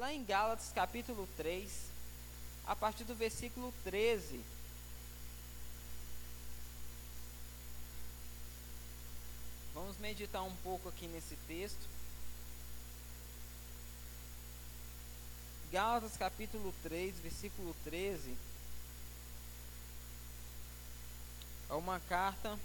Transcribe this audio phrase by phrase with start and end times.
[0.00, 1.70] lá em Gálatas capítulo 3,
[2.66, 4.40] a partir do versículo 13.
[9.74, 11.86] Vamos meditar um pouco aqui nesse texto.
[15.70, 18.34] Gálatas capítulo 3, versículo 13.
[21.68, 22.58] É uma carta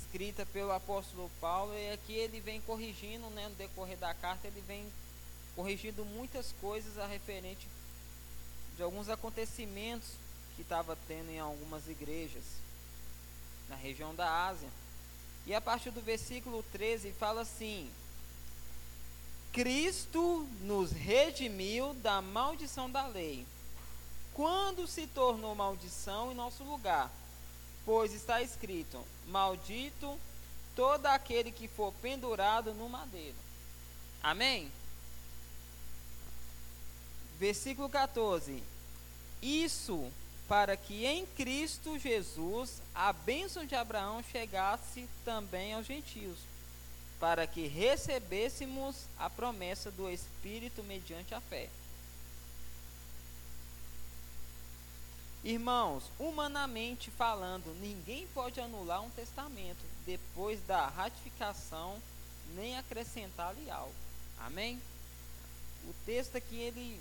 [0.00, 4.60] escrita pelo apóstolo Paulo e aqui ele vem corrigindo, né, no decorrer da carta, ele
[4.62, 4.84] vem
[5.58, 7.66] corrigindo muitas coisas a referente
[8.76, 10.10] de alguns acontecimentos
[10.54, 12.44] que estava tendo em algumas igrejas
[13.68, 14.68] na região da Ásia.
[15.48, 17.90] E a partir do versículo 13 fala assim:
[19.52, 23.44] Cristo nos redimiu da maldição da lei,
[24.34, 27.10] quando se tornou maldição em nosso lugar.
[27.84, 30.16] Pois está escrito: Maldito
[30.76, 33.34] todo aquele que for pendurado no madeiro.
[34.22, 34.70] Amém?
[37.38, 38.62] Versículo 14:
[39.40, 40.10] Isso
[40.48, 46.38] para que em Cristo Jesus a bênção de Abraão chegasse também aos gentios
[47.20, 51.68] para que recebêssemos a promessa do Espírito mediante a fé.
[55.44, 62.00] Irmãos, humanamente falando, ninguém pode anular um testamento depois da ratificação,
[62.54, 63.94] nem acrescentar-lhe algo.
[64.40, 64.80] Amém?
[65.84, 67.00] O texto aqui ele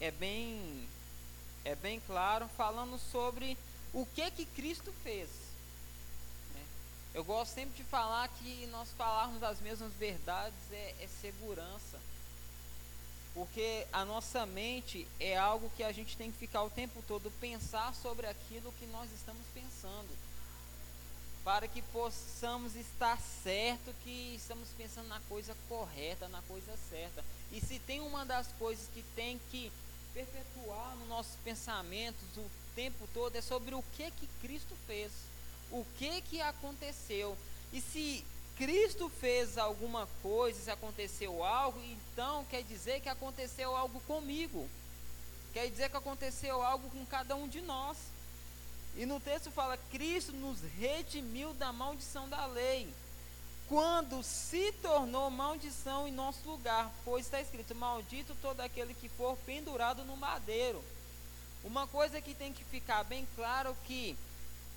[0.00, 0.88] é bem
[1.64, 3.58] é bem claro falando sobre
[3.92, 5.28] o que que Cristo fez.
[7.12, 11.98] Eu gosto sempre de falar que nós falarmos das mesmas verdades é, é segurança.
[13.32, 17.30] Porque a nossa mente é algo que a gente tem que ficar o tempo todo
[17.40, 20.08] pensar sobre aquilo que nós estamos pensando.
[21.42, 27.24] Para que possamos estar certo que estamos pensando na coisa correta, na coisa certa.
[27.50, 29.72] E se tem uma das coisas que tem que
[30.16, 35.12] perpetuar nos nossos pensamentos o tempo todo é sobre o que que Cristo fez
[35.70, 37.36] o que que aconteceu.
[37.72, 38.24] E se
[38.56, 44.68] Cristo fez alguma coisa, se aconteceu algo, então quer dizer que aconteceu algo comigo.
[45.52, 47.96] Quer dizer que aconteceu algo com cada um de nós.
[48.96, 52.88] E no texto fala: Cristo nos redimiu da maldição da lei,
[53.68, 59.36] quando se tornou maldição em nosso lugar, pois está escrito: Maldito todo aquele que for
[59.38, 60.82] pendurado no madeiro.
[61.64, 64.16] Uma coisa que tem que ficar bem claro que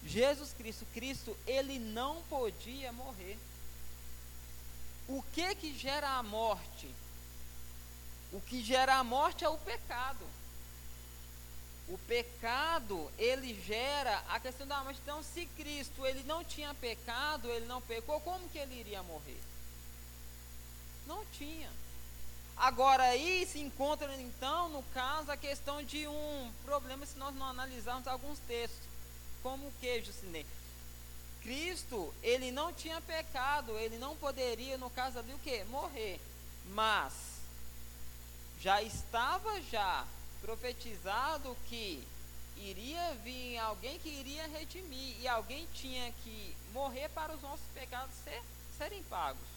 [0.03, 3.38] Jesus Cristo, Cristo, ele não podia morrer.
[5.07, 6.89] O que que gera a morte?
[8.31, 10.25] O que gera a morte é o pecado.
[11.89, 15.00] O pecado, ele gera a questão da morte.
[15.01, 19.39] Então, se Cristo ele não tinha pecado, ele não pecou, como que ele iria morrer?
[21.07, 21.69] Não tinha.
[22.55, 27.47] Agora aí se encontra então, no caso, a questão de um problema se nós não
[27.47, 28.88] analisarmos alguns textos.
[29.41, 30.45] Como o que, Jucinei?
[31.41, 35.63] Cristo, ele não tinha pecado, ele não poderia, no caso ali, o que?
[35.66, 36.19] Morrer.
[36.71, 37.13] Mas,
[38.59, 40.06] já estava já
[40.41, 42.03] profetizado que
[42.57, 48.13] iria vir alguém que iria redimir, e alguém tinha que morrer para os nossos pecados
[48.23, 48.41] ser,
[48.77, 49.47] serem pagos.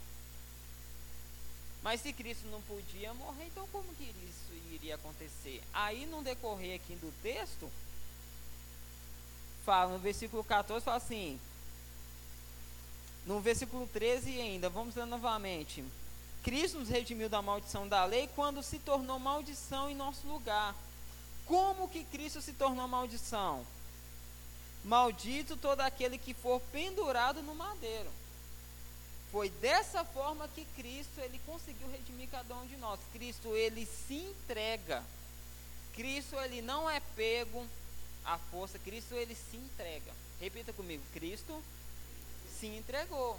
[1.83, 5.61] Mas se Cristo não podia morrer, então como que isso iria acontecer?
[5.73, 7.69] Aí, no decorrer aqui do texto,
[9.65, 11.41] fala, no versículo 14, fala assim.
[13.27, 15.85] No versículo 13 ainda, vamos ler novamente.
[16.43, 20.75] Cristo nos redimiu da maldição da lei quando se tornou maldição em nosso lugar.
[21.47, 23.65] Como que Cristo se tornou maldição?
[24.85, 28.11] Maldito todo aquele que for pendurado no madeiro.
[29.31, 33.01] Foi dessa forma que Cristo ele conseguiu redimir cada um de nós.
[33.13, 35.03] Cristo ele se entrega.
[35.95, 37.67] Cristo ele não é pego
[38.25, 40.13] a força, Cristo ele se entrega.
[40.41, 41.63] Repita comigo, Cristo
[42.59, 43.39] se entregou.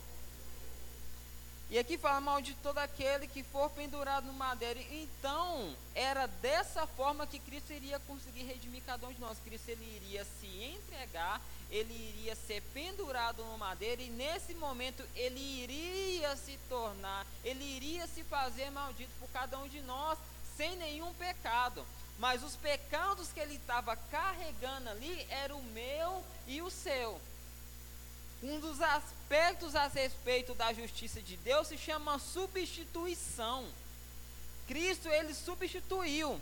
[1.69, 4.79] E aqui fala mal de todo aquele que for pendurado no madeiro.
[4.91, 9.39] Então, era dessa forma que Cristo iria conseguir redimir cada um de nós.
[9.43, 15.39] Cristo ele iria se entregar, ele iria ser pendurado no madeiro e nesse momento ele
[15.39, 20.19] iria se tornar, ele iria se fazer maldito por cada um de nós
[20.55, 21.83] sem nenhum pecado
[22.19, 27.19] mas os pecados que ele estava carregando ali era o meu e o seu.
[28.41, 28.81] Um dos
[29.33, 33.65] aspectos a respeito da justiça de Deus se chama substituição.
[34.67, 36.39] Cristo ele substituiu.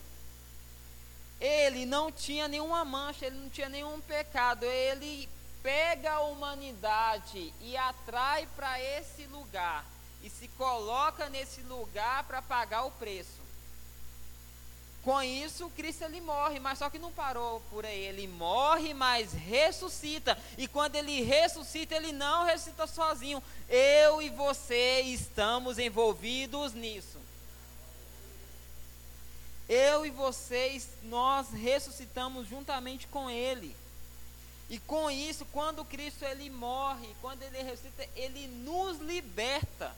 [1.40, 4.66] Ele não tinha nenhuma mancha, ele não tinha nenhum pecado.
[4.66, 5.30] Ele
[5.64, 9.86] pega a humanidade e atrai para esse lugar
[10.22, 13.41] e se coloca nesse lugar para pagar o preço.
[15.04, 18.06] Com isso, Cristo ele morre, mas só que não parou por aí.
[18.06, 20.38] Ele morre, mas ressuscita.
[20.58, 23.42] E quando ele ressuscita, ele não ressuscita sozinho.
[23.68, 27.20] Eu e você estamos envolvidos nisso.
[29.68, 33.76] Eu e vocês, nós ressuscitamos juntamente com ele.
[34.70, 39.96] E com isso, quando Cristo ele morre, quando ele ressuscita, ele nos liberta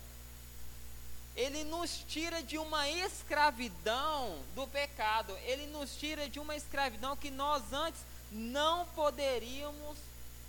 [1.36, 7.32] ele nos tira de uma escravidão do pecado, ele nos tira de uma escravidão que
[7.32, 8.02] nós antes
[8.32, 9.98] não poderíamos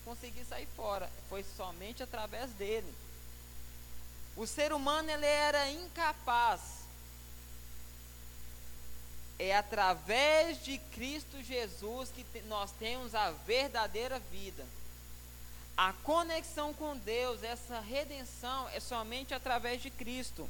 [0.05, 2.95] conseguir sair fora, foi somente através dele.
[4.37, 6.61] O ser humano ele era incapaz.
[9.39, 14.65] É através de Cristo Jesus que nós temos a verdadeira vida.
[15.77, 20.49] A conexão com Deus, essa redenção é somente através de Cristo.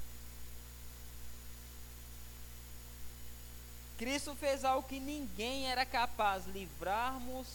[3.99, 7.46] Cristo fez algo que ninguém era capaz, livrarmos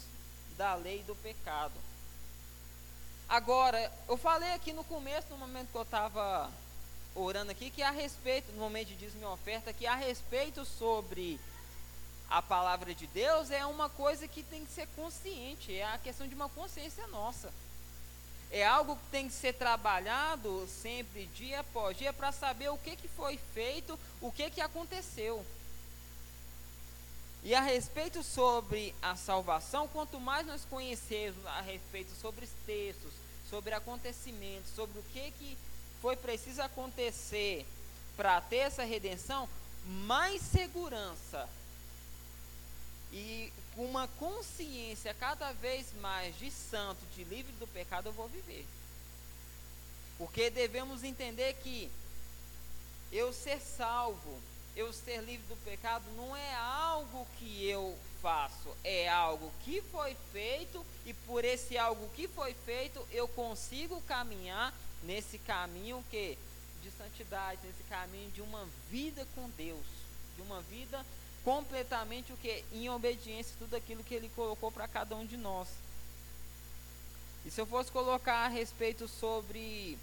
[0.57, 1.73] da lei do pecado.
[3.27, 6.49] Agora, eu falei aqui no começo, no momento que eu estava
[7.13, 11.39] orando aqui, que a respeito, no momento de diz minha oferta, que a respeito sobre
[12.29, 16.27] a palavra de Deus é uma coisa que tem que ser consciente, é a questão
[16.27, 17.51] de uma consciência nossa.
[18.51, 22.95] É algo que tem que ser trabalhado sempre, dia após dia, para saber o que,
[22.95, 25.45] que foi feito, o que, que aconteceu.
[27.43, 33.11] E a respeito sobre a salvação, quanto mais nós conhecermos a respeito sobre os textos,
[33.49, 35.57] sobre acontecimentos, sobre o que, que
[36.01, 37.65] foi preciso acontecer
[38.17, 39.47] para ter essa redenção,
[39.85, 41.49] mais segurança
[43.11, 48.65] e uma consciência cada vez mais de santo, de livre do pecado, eu vou viver.
[50.17, 51.89] Porque devemos entender que
[53.11, 54.37] eu ser salvo
[54.75, 60.15] eu ser livre do pecado não é algo que eu faço, é algo que foi
[60.31, 64.73] feito e por esse algo que foi feito eu consigo caminhar
[65.03, 66.37] nesse caminho que
[66.81, 69.85] de santidade, nesse caminho de uma vida com Deus,
[70.35, 71.05] de uma vida
[71.43, 75.67] completamente o que em obediência tudo aquilo que ele colocou para cada um de nós.
[77.45, 79.97] E se eu fosse colocar a respeito sobre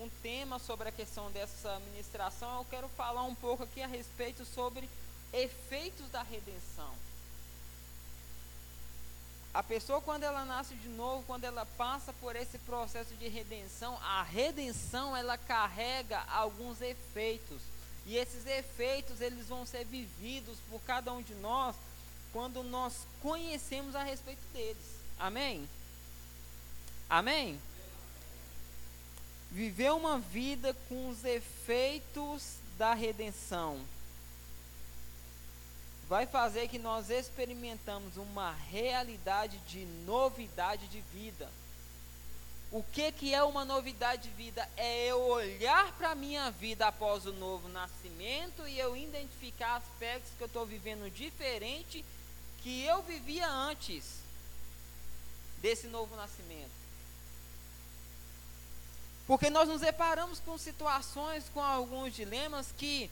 [0.00, 4.44] um tema sobre a questão dessa ministração, eu quero falar um pouco aqui a respeito
[4.44, 4.88] sobre
[5.32, 6.92] efeitos da redenção.
[9.52, 13.98] A pessoa, quando ela nasce de novo, quando ela passa por esse processo de redenção,
[14.02, 17.60] a redenção ela carrega alguns efeitos.
[18.06, 21.74] E esses efeitos eles vão ser vividos por cada um de nós
[22.32, 24.84] quando nós conhecemos a respeito deles.
[25.18, 25.68] Amém?
[27.08, 27.60] Amém?
[29.50, 33.80] Viver uma vida com os efeitos da redenção
[36.08, 41.50] vai fazer que nós experimentamos uma realidade de novidade de vida.
[42.70, 44.66] O que, que é uma novidade de vida?
[44.76, 50.32] É eu olhar para a minha vida após o novo nascimento e eu identificar aspectos
[50.36, 52.04] que eu estou vivendo diferente
[52.62, 54.04] que eu vivia antes
[55.60, 56.77] desse novo nascimento.
[59.28, 63.10] Porque nós nos deparamos com situações, com alguns dilemas que,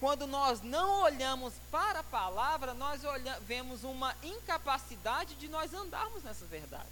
[0.00, 3.02] quando nós não olhamos para a palavra, nós
[3.42, 6.88] vemos uma incapacidade de nós andarmos nessas verdades.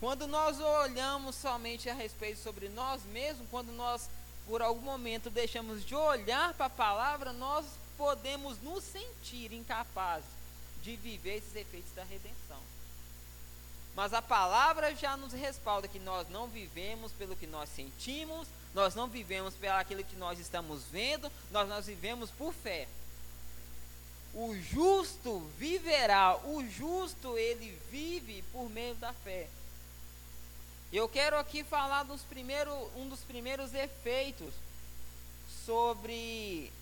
[0.00, 4.08] Quando nós olhamos somente a respeito sobre nós mesmos, quando nós,
[4.46, 7.66] por algum momento, deixamos de olhar para a palavra, nós
[7.98, 10.24] podemos nos sentir incapazes
[10.82, 12.41] de viver esses efeitos da redenção.
[13.94, 18.94] Mas a palavra já nos respalda que nós não vivemos pelo que nós sentimos, nós
[18.94, 22.88] não vivemos pelo aquilo que nós estamos vendo, nós, nós vivemos por fé.
[24.34, 29.46] O justo viverá, o justo ele vive por meio da fé.
[30.90, 34.54] Eu quero aqui falar dos primeiros, um dos primeiros efeitos
[35.66, 36.72] sobre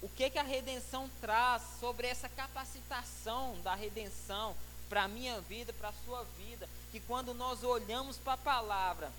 [0.00, 4.54] o que, que a redenção traz, sobre essa capacitação da redenção,
[4.88, 9.12] para a minha vida, para a sua vida, que quando nós olhamos para a palavra,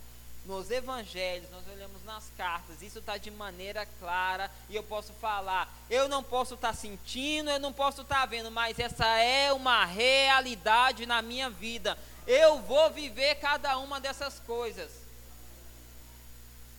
[0.45, 5.71] nos evangelhos, nós olhamos nas cartas, isso está de maneira clara e eu posso falar.
[5.89, 9.53] Eu não posso estar tá sentindo, eu não posso estar tá vendo, mas essa é
[9.53, 11.97] uma realidade na minha vida.
[12.25, 14.91] Eu vou viver cada uma dessas coisas.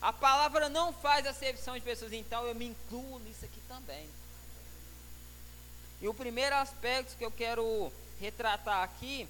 [0.00, 4.08] A palavra não faz acepção de pessoas, então eu me incluo nisso aqui também.
[6.00, 9.26] E o primeiro aspecto que eu quero retratar aqui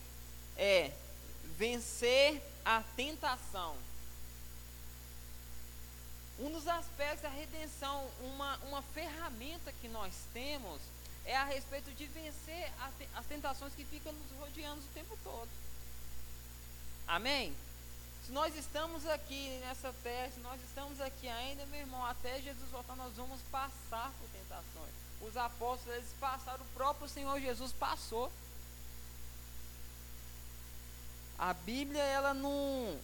[0.56, 0.92] é
[1.56, 3.76] vencer a tentação.
[6.38, 10.80] Um dos aspectos da redenção, uma, uma ferramenta que nós temos,
[11.24, 12.72] é a respeito de vencer
[13.14, 15.48] as tentações que ficam nos rodeando o tempo todo.
[17.06, 17.54] Amém?
[18.24, 22.70] Se nós estamos aqui nessa terra, se nós estamos aqui ainda, meu irmão, até Jesus
[22.70, 24.94] voltar, nós vamos passar por tentações.
[25.20, 28.30] Os apóstolos, eles passaram, o próprio Senhor Jesus passou.
[31.40, 32.98] A Bíblia, ela não,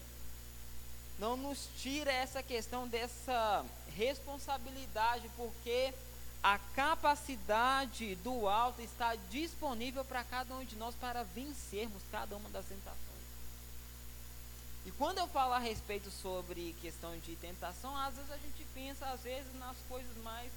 [1.19, 3.65] não nos tira essa questão dessa
[3.97, 5.95] responsabilidade, porque
[6.43, 12.51] a capacidade do alto está disponível para cada um de nós para vencermos cada uma
[12.51, 13.01] das tentações.
[14.85, 19.07] E quando eu falo a respeito sobre questão de tentação, às vezes a gente pensa,
[19.07, 20.53] às vezes, nas coisas mais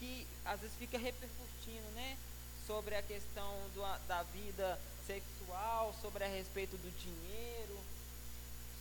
[0.00, 2.18] que às vezes fica repercutindo, né?
[2.66, 7.78] Sobre a questão do, da vida sexual, sobre a respeito do dinheiro,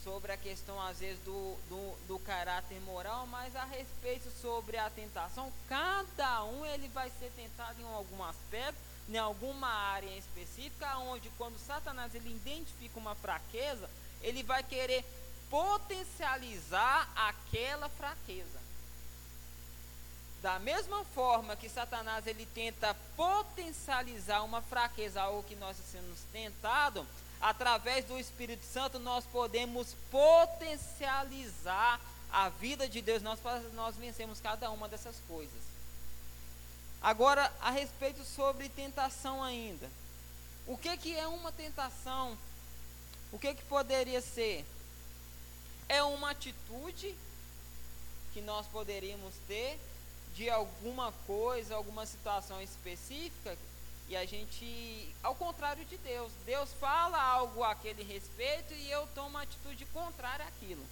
[0.03, 4.89] sobre a questão, às vezes, do, do, do caráter moral, mas a respeito sobre a
[4.89, 11.29] tentação, cada um ele vai ser tentado em algum aspecto, em alguma área específica, onde
[11.31, 13.89] quando Satanás ele identifica uma fraqueza,
[14.21, 15.03] ele vai querer
[15.49, 18.60] potencializar aquela fraqueza.
[20.41, 27.05] Da mesma forma que Satanás ele tenta potencializar uma fraqueza, algo que nós estamos tentado,
[27.39, 31.99] através do Espírito Santo nós podemos potencializar
[32.31, 33.39] a vida de Deus, nós,
[33.73, 35.61] nós vencemos cada uma dessas coisas.
[37.01, 39.89] Agora, a respeito sobre tentação ainda.
[40.65, 42.37] O que, que é uma tentação
[43.31, 44.65] o que, que poderia ser?
[45.87, 47.15] É uma atitude
[48.33, 49.79] que nós poderíamos ter
[50.35, 53.57] de alguma coisa, alguma situação específica,
[54.07, 59.29] e a gente, ao contrário de Deus, Deus fala algo aquele respeito e eu tomo
[59.29, 60.85] uma atitude contrária àquilo.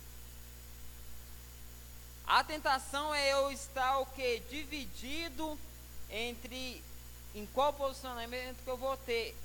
[2.25, 4.39] A tentação é eu estar o que?
[4.49, 5.59] Dividido
[6.09, 6.81] entre
[7.35, 9.35] em qual posicionamento que eu vou ter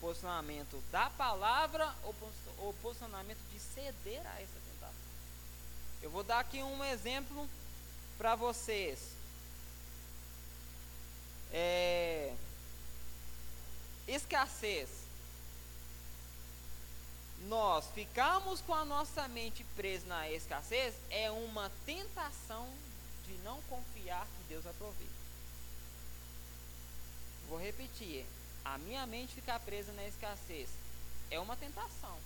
[0.00, 2.14] posicionamento da palavra ou
[2.68, 4.94] o posicionamento de ceder a essa tentação.
[6.02, 7.48] Eu vou dar aqui um exemplo
[8.16, 9.19] para vocês.
[11.52, 12.34] É,
[14.06, 14.88] escassez.
[17.48, 22.68] Nós ficamos com a nossa mente presa na escassez é uma tentação
[23.26, 25.08] de não confiar que Deus vai prover.
[27.48, 28.26] Vou repetir
[28.64, 30.68] a minha mente ficar presa na escassez
[31.30, 32.16] é uma tentação.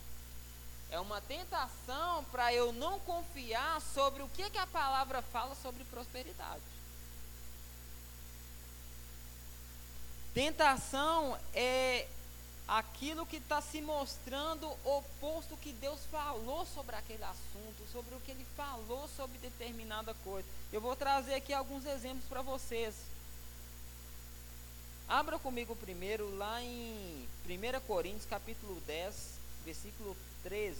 [0.89, 5.83] É uma tentação para eu não confiar sobre o que, que a palavra fala sobre
[5.85, 6.61] prosperidade.
[10.35, 12.05] Tentação é
[12.67, 18.31] aquilo que está se mostrando oposto que Deus falou sobre aquele assunto, sobre o que
[18.31, 20.45] ele falou sobre determinada coisa.
[20.73, 22.93] Eu vou trazer aqui alguns exemplos para vocês.
[25.07, 29.15] Abra comigo primeiro lá em 1 Coríntios capítulo 10,
[29.63, 30.75] versículo 13.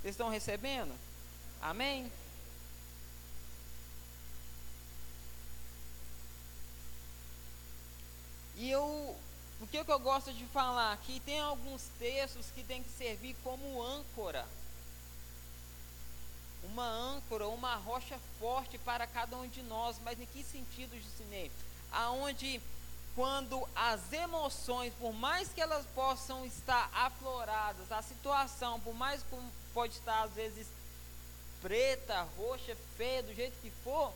[0.00, 0.94] Vocês estão recebendo?
[1.60, 2.12] Amém?
[8.60, 9.16] E eu,
[9.60, 11.18] o que, que eu gosto de falar aqui?
[11.20, 14.46] Tem alguns textos que tem que servir como âncora
[16.64, 19.96] uma âncora, uma rocha forte para cada um de nós.
[20.04, 21.50] Mas em que sentido, Jucinei?
[21.92, 22.60] Aonde
[23.14, 29.36] quando as emoções, por mais que elas possam estar afloradas, a situação, por mais que
[29.74, 30.66] pode estar às vezes
[31.60, 34.12] preta, roxa, feia, do jeito que for,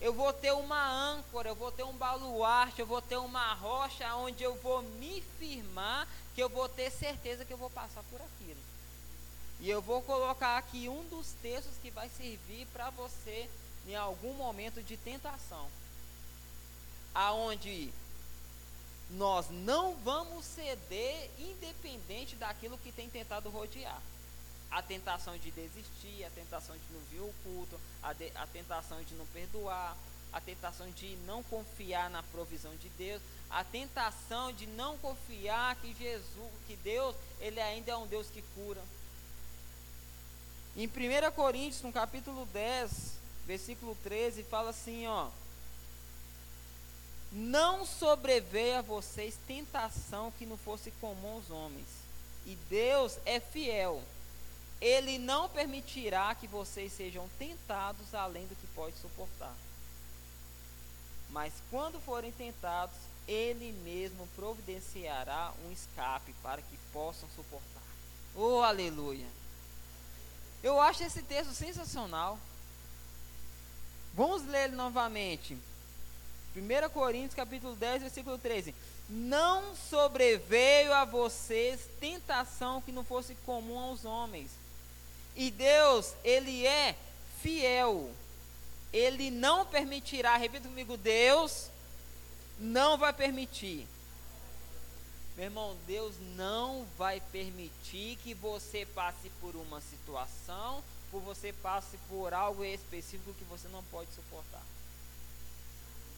[0.00, 4.14] eu vou ter uma âncora, eu vou ter um baluarte, eu vou ter uma rocha
[4.16, 8.20] onde eu vou me firmar, que eu vou ter certeza que eu vou passar por
[8.20, 8.60] aquilo.
[9.60, 13.48] E eu vou colocar aqui um dos textos que vai servir para você
[13.86, 15.68] em algum momento de tentação.
[17.14, 17.92] Aonde
[19.10, 24.00] nós não vamos ceder independente daquilo que tem tentado rodear.
[24.70, 29.02] A tentação de desistir, a tentação de não vir o culto, a, de, a tentação
[29.02, 29.96] de não perdoar,
[30.32, 35.92] a tentação de não confiar na provisão de Deus, a tentação de não confiar que
[35.94, 38.80] Jesus, que Deus, ele ainda é um Deus que cura
[40.76, 45.28] em 1 Coríntios, no capítulo 10, versículo 13, fala assim, ó:
[47.32, 51.88] Não sobreveia a vocês tentação que não fosse comum aos homens.
[52.46, 54.00] E Deus é fiel.
[54.80, 59.54] Ele não permitirá que vocês sejam tentados além do que pode suportar.
[61.30, 62.96] Mas quando forem tentados,
[63.28, 67.82] ele mesmo providenciará um escape para que possam suportar.
[68.34, 69.26] Oh, aleluia!
[70.62, 72.38] Eu acho esse texto sensacional.
[74.14, 75.56] Vamos ler ele novamente.
[76.56, 78.74] 1 Coríntios capítulo 10, versículo 13.
[79.08, 84.50] Não sobreveio a vocês tentação que não fosse comum aos homens.
[85.36, 86.96] E Deus, Ele é
[87.42, 88.10] fiel.
[88.92, 91.70] Ele não permitirá, repita comigo, Deus
[92.58, 93.86] não vai permitir.
[95.36, 101.96] Meu irmão, Deus não vai permitir que você passe por uma situação, por você passe
[102.08, 104.62] por algo específico que você não pode suportar.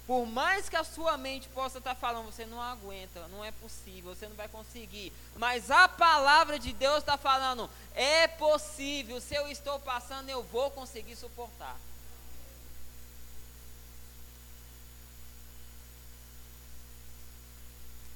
[0.06, 4.14] Por mais que a sua mente possa estar falando, você não aguenta, não é possível,
[4.14, 5.12] você não vai conseguir.
[5.36, 10.70] Mas a palavra de Deus está falando, é possível, se eu estou passando, eu vou
[10.72, 11.76] conseguir suportar.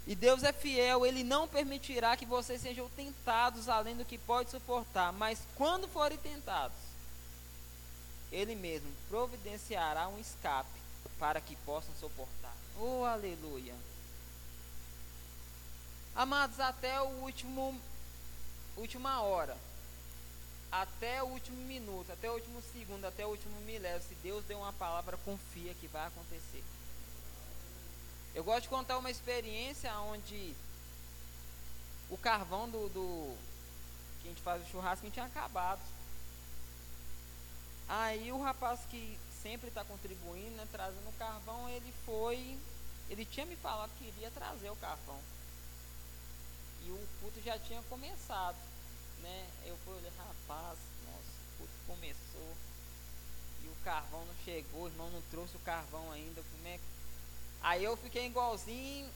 [0.08, 4.50] E Deus é fiel, Ele não permitirá que vocês sejam tentados além do que pode
[4.50, 5.12] suportar.
[5.12, 6.76] Mas quando forem tentados,
[8.30, 10.85] Ele mesmo providenciará um escape
[11.18, 12.54] para que possam suportar.
[12.78, 13.74] Oh, aleluia.
[16.14, 17.78] Amados, até o último
[18.76, 19.56] última hora,
[20.70, 24.58] até o último minuto, até o último segundo, até o último milésimo, se Deus deu
[24.58, 26.62] uma palavra, confia que vai acontecer.
[28.34, 30.54] Eu gosto de contar uma experiência onde
[32.10, 33.36] o carvão do, do
[34.20, 35.80] que a gente faz o churrasco tinha acabado.
[37.88, 42.58] Aí o rapaz que sempre está contribuindo, né, trazendo carvão, ele foi.
[43.08, 45.20] Ele tinha me falado que iria trazer o carvão.
[46.82, 48.56] E o culto já tinha começado.
[49.20, 49.46] Né?
[49.64, 52.56] Eu fui rapaz, nossa, o culto começou.
[53.62, 56.42] E o carvão não chegou, o irmão não trouxe o carvão ainda.
[56.42, 56.80] Como é
[57.62, 59.08] Aí eu fiquei igualzinho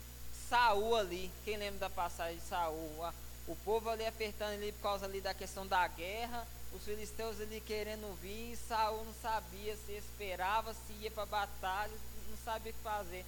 [0.48, 1.30] Saul ali.
[1.44, 3.12] Quem lembra da passagem de Saul?
[3.48, 7.60] O povo ali apertando ali por causa ali da questão da guerra os filisteus ali
[7.60, 11.92] querendo vir, Saul não sabia se esperava, se ia para a batalha,
[12.28, 13.24] não sabia o que fazer.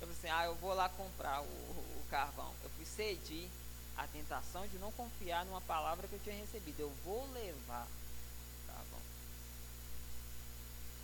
[0.00, 2.52] Eu falei assim, ah, eu vou lá comprar o, o, carvão.
[2.62, 3.48] Eu fui ceder
[3.96, 6.80] a tentação de não confiar numa palavra que eu tinha recebido.
[6.80, 9.00] Eu vou levar o carvão.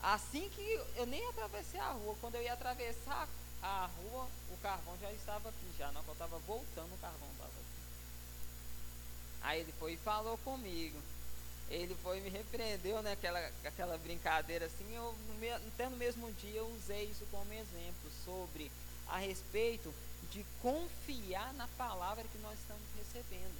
[0.03, 3.29] Assim que eu nem atravessei a rua, quando eu ia atravessar
[3.62, 7.48] a rua, o carvão já estava aqui, já não, eu estava voltando, o carvão estava
[7.48, 7.59] aqui.
[9.40, 11.01] Aí ele foi e falou comigo
[11.70, 13.12] ele foi me repreendeu, né?
[13.12, 14.94] Aquela, aquela brincadeira assim.
[14.94, 15.14] Eu,
[15.68, 18.70] até no mesmo dia, eu usei isso como exemplo sobre
[19.09, 19.92] a respeito
[20.31, 23.57] de confiar na palavra que nós estamos recebendo.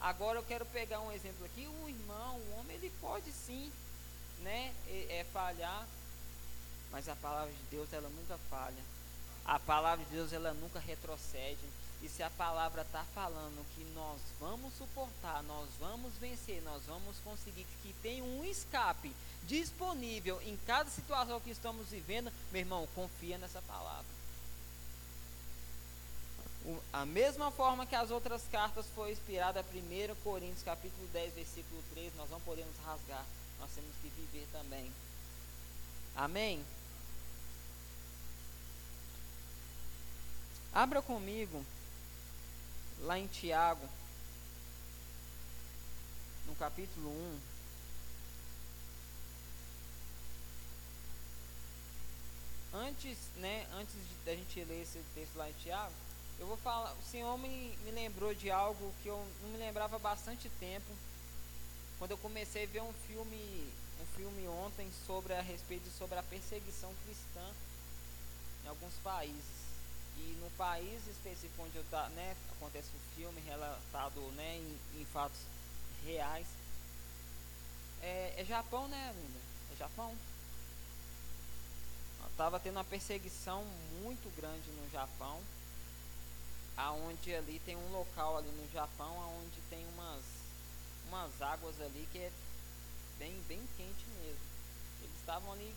[0.00, 1.66] Agora eu quero pegar um exemplo aqui.
[1.66, 3.72] O irmão, o homem, ele pode sim,
[4.40, 4.72] né?
[4.86, 5.86] É, é falhar,
[6.90, 8.82] mas a palavra de Deus ela nunca falha.
[9.44, 11.58] A palavra de Deus ela nunca retrocede.
[12.00, 17.16] E se a palavra está falando que nós vamos suportar, nós vamos vencer, nós vamos
[17.24, 19.12] conseguir que tem um escape
[19.44, 24.18] disponível em cada situação que estamos vivendo, meu irmão, confia nessa palavra.
[26.64, 31.82] O, a mesma forma que as outras cartas foi inspirada, 1 Coríntios capítulo 10, versículo
[31.94, 33.24] 3, nós não podemos rasgar,
[33.58, 34.92] nós temos que viver também.
[36.14, 36.64] Amém?
[40.72, 41.64] Abra comigo
[43.02, 43.86] lá em Tiago,
[46.46, 47.40] no capítulo 1.
[52.74, 55.94] Antes, né, antes da gente ler esse texto lá em Tiago,
[56.38, 59.96] eu vou falar, o Senhor me, me lembrou de algo que eu não me lembrava
[59.96, 60.86] há bastante tempo.
[61.98, 66.22] Quando eu comecei a ver um filme, um filme ontem sobre a respeito sobre a
[66.22, 67.52] perseguição cristã
[68.64, 69.67] em alguns países.
[70.18, 75.40] E no país específico onde tá, né, acontece o filme relatado né, em, em fatos
[76.04, 76.46] reais.
[78.02, 79.38] É, é, Japão, né, linda?
[79.72, 80.14] É Japão.
[82.30, 83.64] Estava tendo uma perseguição
[84.02, 85.40] muito grande no Japão.
[86.76, 90.24] Aonde ali tem um local ali no Japão onde tem umas,
[91.08, 92.30] umas águas ali que é
[93.18, 94.40] bem, bem quente mesmo.
[95.02, 95.74] Eles estavam ali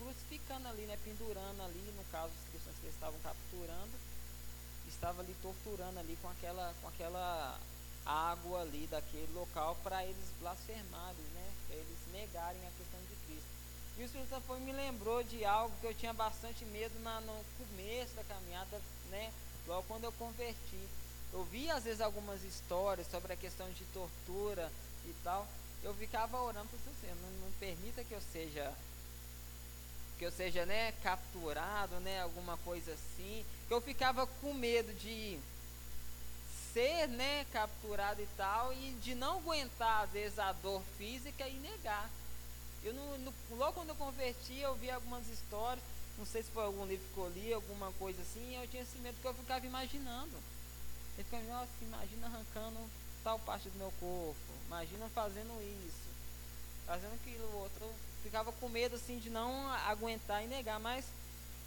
[0.00, 3.92] crucificando ali, né, pendurando ali, no caso os cristãos que eles estavam capturando,
[4.88, 7.60] estava ali torturando ali com aquela, com aquela
[8.06, 13.48] água ali daquele local para eles blasfemarem, né, para eles negarem a questão de Cristo.
[13.98, 17.20] E o Espírito Santo foi, me lembrou de algo que eu tinha bastante medo na,
[17.20, 19.32] no começo da caminhada, né,
[19.66, 20.88] logo quando eu converti.
[21.32, 24.72] Eu vi às vezes algumas histórias sobre a questão de tortura
[25.04, 25.46] e tal.
[25.82, 28.74] Eu ficava orando para você, não, não permita que eu seja
[30.20, 35.40] que eu seja, né, capturado, né, alguma coisa assim, que eu ficava com medo de
[36.74, 41.54] ser né, capturado e tal, e de não aguentar, às vezes, a dor física e
[41.54, 42.10] negar.
[42.84, 45.82] Eu não, no, logo quando eu converti, eu vi algumas histórias,
[46.18, 48.98] não sei se foi algum livro que eu li, alguma coisa assim, eu tinha esse
[48.98, 50.36] medo que eu ficava imaginando.
[51.16, 52.78] Eu ficava, nossa, imagina arrancando
[53.24, 56.10] tal parte do meu corpo, imagina fazendo isso,
[56.84, 57.90] fazendo aquilo outro.
[58.30, 61.04] Ficava com medo assim de não aguentar e negar, mas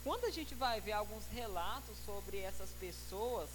[0.01, 3.49] quando a gente vai ver alguns relatos sobre essas pessoas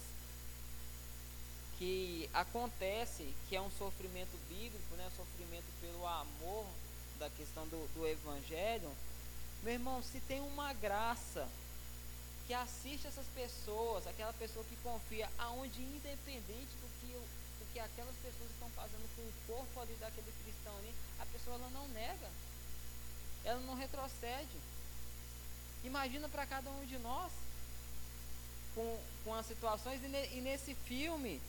[1.79, 6.66] que acontece, que é um sofrimento bíblico, né, sofrimento pelo amor
[7.18, 8.92] da questão do, do evangelho,
[9.62, 11.49] meu irmão, se tem uma graça
[12.47, 18.16] que assiste essas pessoas, aquela pessoa que confia, aonde independente do que, do que aquelas
[18.16, 22.29] pessoas estão fazendo com o corpo ali daquele cristão ali, a pessoa ela não nega,
[23.49, 24.57] ela não retrocede.
[25.83, 27.33] Imagina para cada um de nós
[28.75, 31.41] com, com as situações e, ne, e nesse filme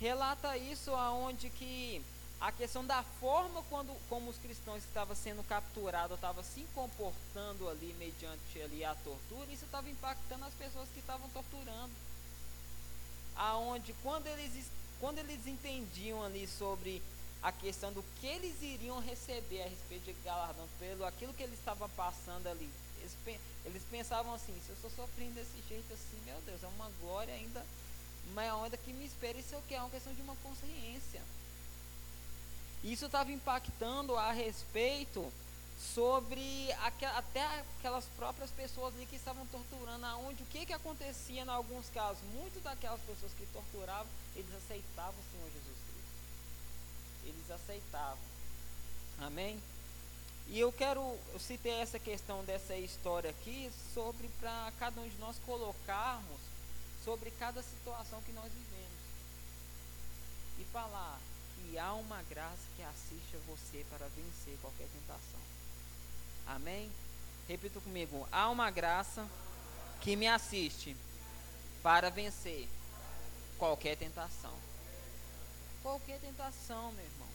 [0.00, 2.02] relata isso aonde que
[2.40, 7.94] a questão da forma quando, como os cristãos estavam sendo capturados, estavam se comportando ali
[8.00, 11.92] mediante ali a tortura, isso estava impactando as pessoas que estavam torturando.
[13.36, 14.66] Aonde quando eles,
[14.98, 17.00] quando eles entendiam ali sobre
[17.42, 21.58] a questão do que eles iriam receber a respeito de galardão pelo aquilo que eles
[21.58, 26.40] estavam passando ali, eles, eles pensavam assim, se eu estou sofrendo desse jeito assim, meu
[26.42, 27.64] Deus, é uma glória ainda
[28.34, 29.74] maior ainda que me espera, isso é o que?
[29.74, 31.20] É uma questão de uma consciência.
[32.82, 35.32] Isso estava impactando a respeito
[35.94, 36.72] sobre
[37.16, 37.44] até
[37.78, 42.22] aquelas próprias pessoas ali que estavam torturando, aonde o que, que acontecia em alguns casos?
[42.34, 45.71] Muitas daquelas pessoas que torturavam, eles aceitavam o Senhor Jesus.
[47.24, 48.18] Eles aceitavam.
[49.18, 49.60] Amém?
[50.48, 55.36] E eu quero, citei essa questão dessa história aqui, sobre para cada um de nós
[55.46, 56.40] colocarmos
[57.04, 58.92] sobre cada situação que nós vivemos.
[60.58, 61.18] E falar,
[61.70, 65.40] e há uma graça que assiste a você para vencer qualquer tentação.
[66.46, 66.90] Amém?
[67.48, 69.26] Repita comigo: há uma graça
[70.00, 70.96] que me assiste
[71.82, 72.68] para vencer
[73.58, 74.52] qualquer tentação.
[75.82, 77.28] Qualquer tentação, meu irmão.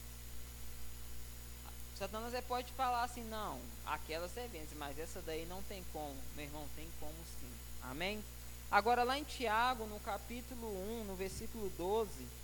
[1.98, 6.16] Satanás é pode falar assim, não, aquela você vence, mas essa daí não tem como.
[6.36, 7.52] Meu irmão, tem como sim.
[7.82, 8.22] Amém?
[8.70, 10.68] Agora lá em Tiago, no capítulo
[11.00, 12.38] 1, no versículo 12,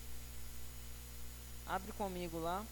[1.67, 2.65] Abre comigo lá.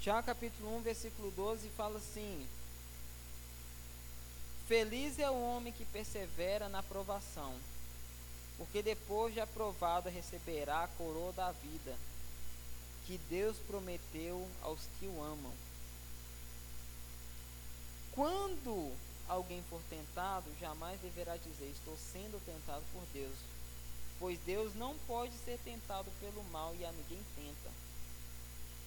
[0.00, 2.46] Tiago capítulo 1, versículo 12 fala assim:
[4.70, 7.52] Feliz é o homem que persevera na provação,
[8.56, 11.92] porque depois de aprovado receberá a coroa da vida,
[13.04, 15.52] que Deus prometeu aos que o amam.
[18.12, 18.94] Quando
[19.28, 23.36] alguém for tentado, jamais deverá dizer: Estou sendo tentado por Deus.
[24.20, 27.79] Pois Deus não pode ser tentado pelo mal e a ninguém tenta.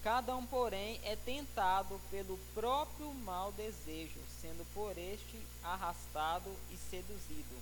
[0.03, 7.55] Cada um, porém, é tentado pelo próprio mau desejo, sendo por este arrastado e seduzido.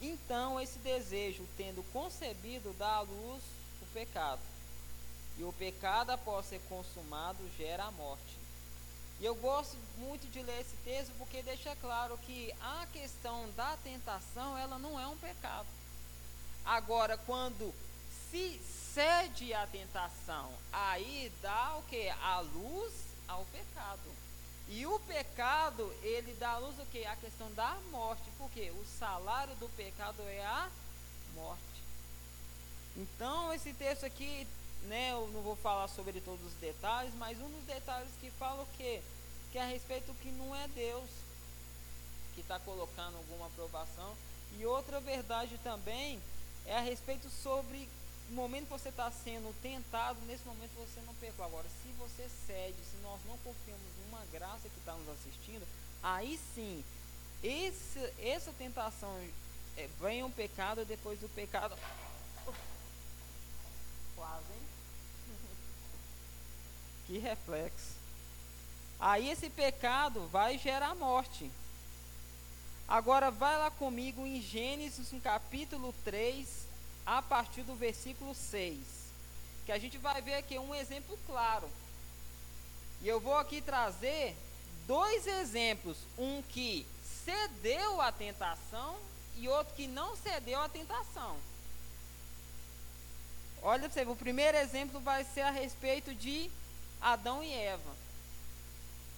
[0.00, 3.42] Então, esse desejo, tendo concebido, dá à luz
[3.80, 4.42] o pecado.
[5.38, 8.36] E o pecado, após ser consumado, gera a morte.
[9.18, 13.76] E eu gosto muito de ler esse texto porque deixa claro que a questão da
[13.82, 15.66] tentação, ela não é um pecado.
[16.64, 17.74] Agora, quando
[18.30, 18.60] se
[18.98, 22.08] cede à tentação, aí dá o que?
[22.08, 22.92] A luz
[23.28, 24.10] ao pecado.
[24.68, 27.06] E o pecado, ele dá luz o que?
[27.06, 28.24] A questão da morte.
[28.36, 30.68] Porque o salário do pecado é a
[31.36, 31.62] morte.
[32.96, 34.44] Então, esse texto aqui
[34.82, 38.64] né, eu não vou falar sobre todos os detalhes, mas um dos detalhes que fala
[38.64, 39.00] o quê?
[39.52, 41.08] Que é a respeito que não é Deus
[42.34, 44.12] que está colocando alguma aprovação.
[44.58, 46.20] E outra verdade também
[46.66, 47.88] é a respeito sobre
[48.28, 51.44] o momento que você está sendo tentado, nesse momento você não pecou.
[51.44, 55.66] Agora, se você cede, se nós não confiamos numa graça que está nos assistindo,
[56.02, 56.84] aí sim,
[57.42, 59.10] esse, essa tentação
[59.76, 61.76] é, vem um pecado, depois do pecado.
[64.14, 64.62] Quase, hein?
[67.06, 67.96] Que reflexo.
[69.00, 71.50] Aí esse pecado vai gerar morte.
[72.88, 76.67] Agora vai lá comigo em Gênesis, no capítulo 3,
[77.08, 78.78] a partir do versículo 6.
[79.64, 81.68] Que a gente vai ver aqui um exemplo claro.
[83.00, 84.36] E eu vou aqui trazer
[84.86, 85.96] dois exemplos.
[86.18, 86.86] Um que
[87.24, 88.98] cedeu à tentação
[89.36, 91.38] e outro que não cedeu à tentação.
[93.62, 96.50] Olha para você, o primeiro exemplo vai ser a respeito de
[97.00, 97.96] Adão e Eva.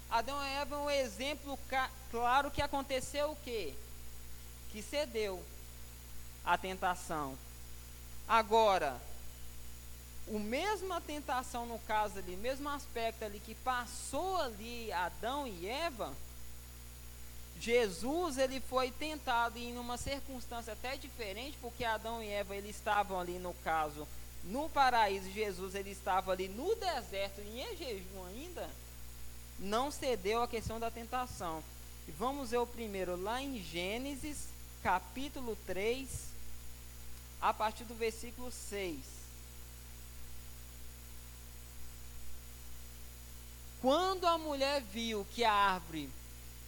[0.09, 1.59] Adão e Eva é um exemplo
[2.11, 3.75] claro que aconteceu o quê?
[4.71, 5.43] Que cedeu
[6.45, 7.37] à tentação.
[8.29, 9.01] Agora,
[10.27, 16.15] o mesma tentação no caso ali, mesmo aspecto ali que passou ali Adão e Eva,
[17.61, 23.21] Jesus ele foi tentado em uma circunstância até diferente, porque Adão e Eva eles estavam
[23.21, 24.07] ali no caso
[24.45, 28.69] no paraíso, Jesus ele estava ali no deserto em jejum ainda,
[29.59, 31.63] não cedeu à questão da tentação.
[32.19, 34.49] Vamos ver o primeiro lá em Gênesis,
[34.83, 36.09] capítulo 3,
[37.41, 39.21] a partir do versículo 6.
[43.81, 46.11] Quando a mulher viu que a árvore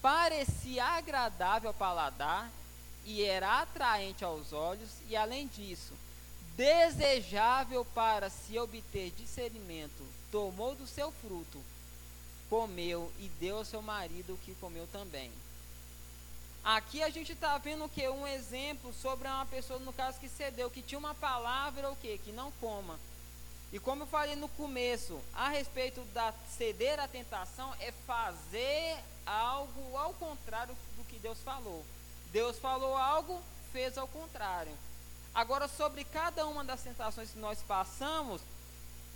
[0.01, 2.51] parecia agradável ao paladar
[3.05, 5.93] e era atraente aos olhos, e além disso,
[6.57, 11.63] desejável para se obter discernimento, tomou do seu fruto,
[12.49, 15.31] comeu e deu ao seu marido que comeu também.
[16.65, 18.09] Aqui a gente está vendo o que?
[18.09, 22.19] Um exemplo sobre uma pessoa, no caso, que cedeu, que tinha uma palavra o que?
[22.19, 22.99] Que não coma.
[23.73, 28.97] E como eu falei no começo, a respeito da ceder à tentação, é fazer
[29.27, 31.85] algo ao contrário do que Deus falou.
[32.31, 34.73] Deus falou algo, fez ao contrário.
[35.35, 38.41] Agora, sobre cada uma das tentações que nós passamos,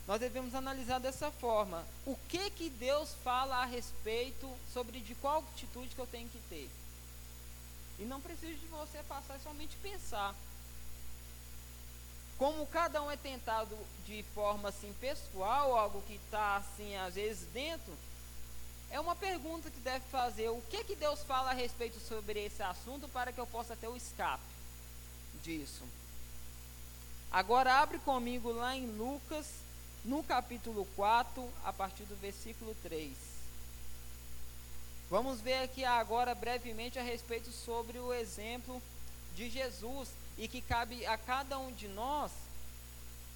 [0.08, 1.84] nós devemos analisar dessa forma.
[2.04, 6.40] O que que Deus fala a respeito sobre de qual atitude que eu tenho que
[6.48, 6.68] ter?
[7.98, 10.34] E não precisa de você passar, é somente pensar.
[12.38, 17.46] Como cada um é tentado de forma assim pessoal, algo que está assim às vezes
[17.52, 17.92] dentro,
[18.90, 20.48] é uma pergunta que deve fazer.
[20.50, 23.88] O que que Deus fala a respeito sobre esse assunto para que eu possa ter
[23.88, 24.44] o escape
[25.42, 25.82] disso?
[27.32, 29.46] Agora abre comigo lá em Lucas,
[30.04, 33.35] no capítulo 4, a partir do versículo 3.
[35.08, 38.82] Vamos ver aqui agora brevemente a respeito sobre o exemplo
[39.36, 42.32] de Jesus e que cabe a cada um de nós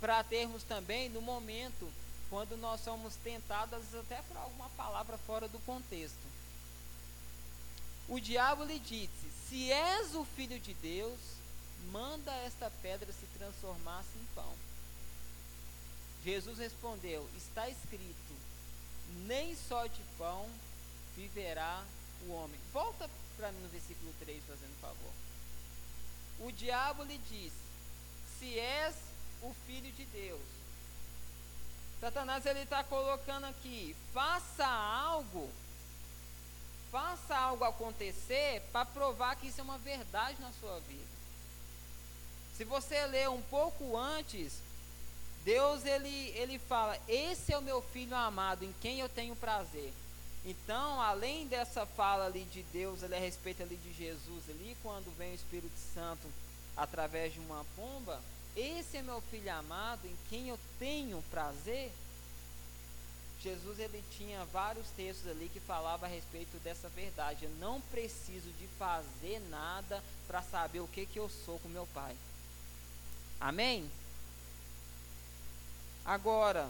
[0.01, 1.89] para termos também no momento
[2.29, 6.31] quando nós somos tentadas até por alguma palavra fora do contexto.
[8.09, 11.21] O diabo lhe disse: Se és o filho de Deus,
[11.93, 14.53] manda esta pedra se transformar-se em pão.
[16.25, 18.35] Jesus respondeu: Está escrito:
[19.27, 20.49] Nem só de pão
[21.21, 21.85] viverá
[22.27, 22.59] o homem.
[22.73, 25.13] Volta para mim no versículo 3, fazendo favor.
[26.41, 27.57] O diabo lhe disse:
[28.39, 28.95] Se és
[29.43, 30.41] o filho de Deus.
[32.01, 35.51] Satanás ele está colocando aqui: faça algo,
[36.91, 41.11] faça algo acontecer para provar que isso é uma verdade na sua vida.
[42.57, 44.55] Se você ler um pouco antes,
[45.45, 49.93] Deus ele, ele fala: Esse é o meu filho amado, em quem eu tenho prazer.
[50.45, 55.15] Então, além dessa fala ali de Deus, ali a respeito ali de Jesus, ali quando
[55.17, 56.27] vem o Espírito Santo
[56.77, 58.21] através de uma pomba,
[58.57, 61.93] esse é meu filho amado, em quem eu tenho prazer.
[63.43, 67.45] Jesus ele tinha vários textos ali que falavam a respeito dessa verdade.
[67.45, 71.87] Eu não preciso de fazer nada para saber o que que eu sou com meu
[71.95, 72.15] Pai.
[73.41, 73.91] Amém?
[76.05, 76.69] Agora,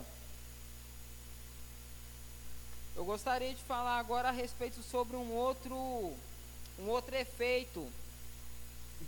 [3.00, 7.90] eu gostaria de falar agora a respeito sobre um outro, um outro efeito,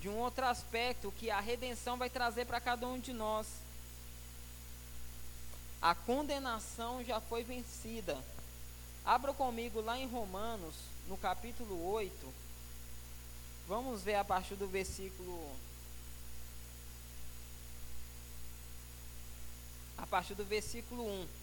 [0.01, 3.47] de um outro aspecto que a redenção vai trazer para cada um de nós.
[5.83, 8.19] A condenação já foi vencida.
[9.05, 10.75] Abra comigo lá em Romanos,
[11.07, 12.35] no capítulo 8.
[13.69, 15.55] Vamos ver a partir do versículo
[19.99, 21.42] a partir do versículo 1.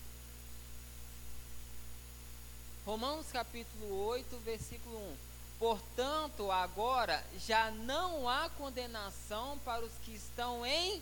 [2.90, 5.16] Romanos capítulo 8, versículo 1.
[5.60, 11.00] Portanto, agora já não há condenação para os que estão em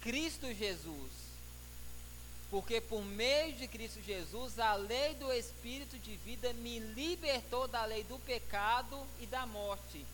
[0.00, 1.12] Cristo Jesus.
[2.50, 7.84] Porque por meio de Cristo Jesus, a lei do Espírito de vida me libertou da
[7.84, 10.04] lei do pecado e da morte.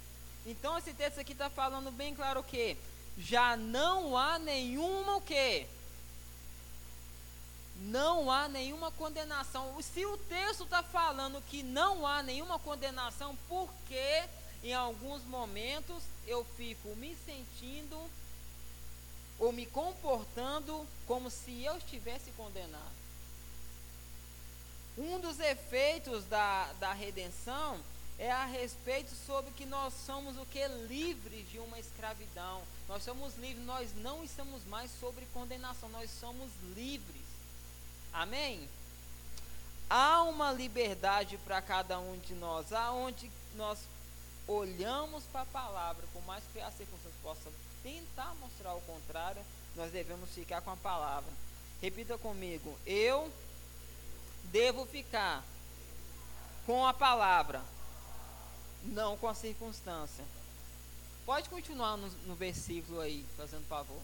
[0.45, 2.77] Então esse texto aqui está falando bem claro o que
[3.17, 5.67] já não há nenhuma o que
[7.81, 9.81] não há nenhuma condenação.
[9.83, 14.25] Se o texto está falando que não há nenhuma condenação, porque
[14.65, 17.99] em alguns momentos eu fico me sentindo
[19.39, 22.97] ou me comportando como se eu estivesse condenado.
[24.97, 27.79] Um dos efeitos da, da redenção
[28.19, 32.63] é a respeito sobre que nós somos o que livres de uma escravidão.
[32.89, 37.26] Nós somos livres, nós não estamos mais sobre condenação, nós somos livres.
[38.17, 38.69] Amém?
[39.89, 43.79] há uma liberdade para cada um de nós, aonde nós
[44.47, 47.51] olhamos para a palavra, por mais que a circunstância possa
[47.83, 49.43] tentar mostrar o contrário,
[49.75, 51.31] nós devemos ficar com a palavra.
[51.81, 53.31] Repita comigo: eu
[54.45, 55.45] devo ficar
[56.65, 57.63] com a palavra,
[58.83, 60.25] não com a circunstância.
[61.25, 64.01] Pode continuar no, no versículo aí, fazendo favor.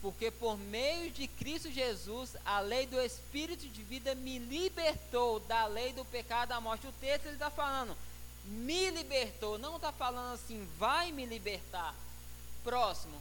[0.00, 5.66] Porque por meio de Cristo Jesus, a lei do Espírito de vida me libertou da
[5.66, 6.86] lei do pecado da morte.
[6.86, 7.96] O texto ele está falando,
[8.44, 11.94] me libertou, não está falando assim, vai me libertar.
[12.62, 13.20] Próximo.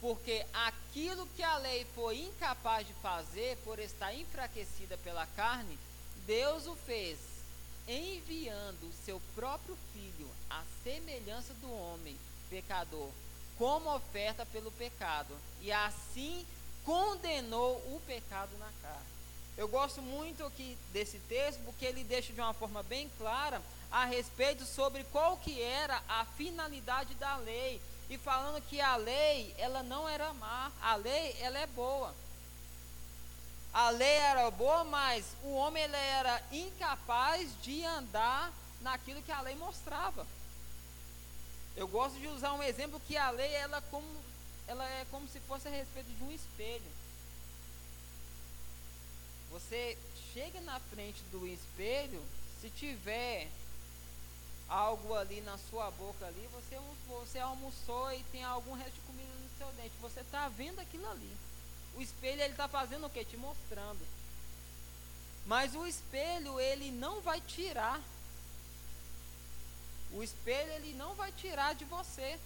[0.00, 5.78] Porque aquilo que a lei foi incapaz de fazer, por estar enfraquecida pela carne,
[6.26, 7.18] Deus o fez,
[7.86, 12.16] enviando o seu próprio filho, à semelhança do homem
[12.50, 13.10] pecador
[13.62, 16.44] como oferta pelo pecado, e assim
[16.84, 19.06] condenou o pecado na carne.
[19.56, 24.04] Eu gosto muito aqui desse texto porque ele deixa de uma forma bem clara a
[24.04, 29.84] respeito sobre qual que era a finalidade da lei e falando que a lei ela
[29.84, 32.12] não era má, a lei ela é boa.
[33.72, 39.40] A lei era boa, mas o homem ele era incapaz de andar naquilo que a
[39.40, 40.26] lei mostrava.
[41.76, 44.06] Eu gosto de usar um exemplo que a lei ela, como,
[44.66, 46.90] ela é como se fosse a respeito de um espelho.
[49.50, 49.98] Você
[50.32, 52.22] chega na frente do espelho,
[52.60, 53.48] se tiver
[54.68, 59.28] algo ali na sua boca ali, você, você almoçou e tem algum resto de comida
[59.28, 59.92] no seu dente.
[60.00, 61.36] Você está vendo aquilo ali.
[61.94, 63.24] O espelho ele está fazendo o que?
[63.24, 64.00] Te mostrando.
[65.46, 68.00] Mas o espelho ele não vai tirar
[70.14, 72.38] o espelho ele não vai tirar de você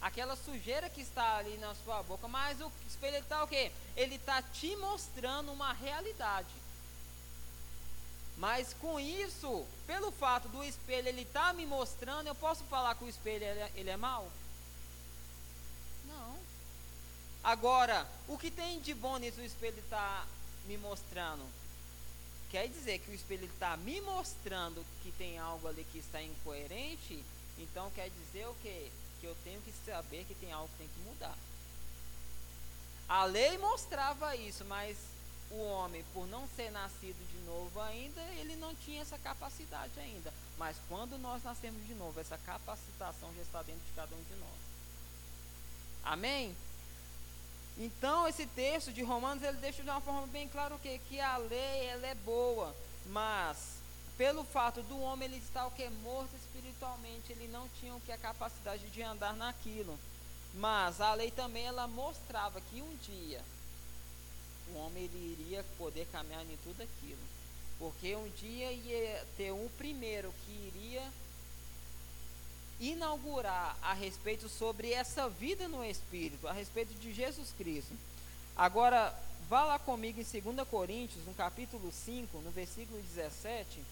[0.00, 3.70] aquela sujeira que está ali na sua boca, mas o espelho está o quê?
[3.96, 6.48] Ele está te mostrando uma realidade.
[8.38, 12.94] Mas com isso, pelo fato do espelho ele estar tá me mostrando, eu posso falar
[12.94, 14.32] que o espelho ele é, ele é mau?
[16.06, 16.38] Não.
[17.44, 20.24] Agora, o que tem de bom nisso o espelho está
[20.66, 21.44] me mostrando?
[22.50, 27.22] Quer dizer que o espelho está me mostrando que tem algo ali que está incoerente,
[27.58, 28.90] então quer dizer o quê?
[29.20, 31.36] Que eu tenho que saber que tem algo que tem que mudar.
[33.08, 34.96] A lei mostrava isso, mas
[35.50, 40.32] o homem, por não ser nascido de novo ainda, ele não tinha essa capacidade ainda.
[40.56, 44.36] Mas quando nós nascemos de novo, essa capacitação já está dentro de cada um de
[44.36, 44.60] nós.
[46.04, 46.54] Amém?
[47.80, 51.00] Então, esse texto de Romanos, ele deixa de uma forma bem clara o quê?
[51.08, 53.80] Que a lei, ela é boa, mas
[54.18, 58.12] pelo fato do homem ele estar o que morto espiritualmente, ele não tinha o que
[58.12, 59.98] a capacidade de andar naquilo.
[60.52, 63.40] Mas a lei também ela mostrava que um dia
[64.74, 67.22] o homem ele iria poder caminhar em tudo aquilo.
[67.78, 71.02] Porque um dia ia ter um primeiro que iria
[72.80, 77.94] inaugurar a respeito sobre essa vida no Espírito, a respeito de Jesus Cristo.
[78.56, 79.14] Agora,
[79.48, 83.84] vá lá comigo em 2 Coríntios, no capítulo 5, no versículo 17.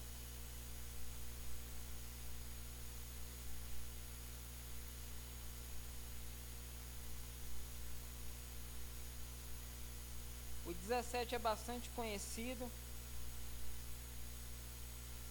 [10.65, 12.69] O 17 é bastante conhecido.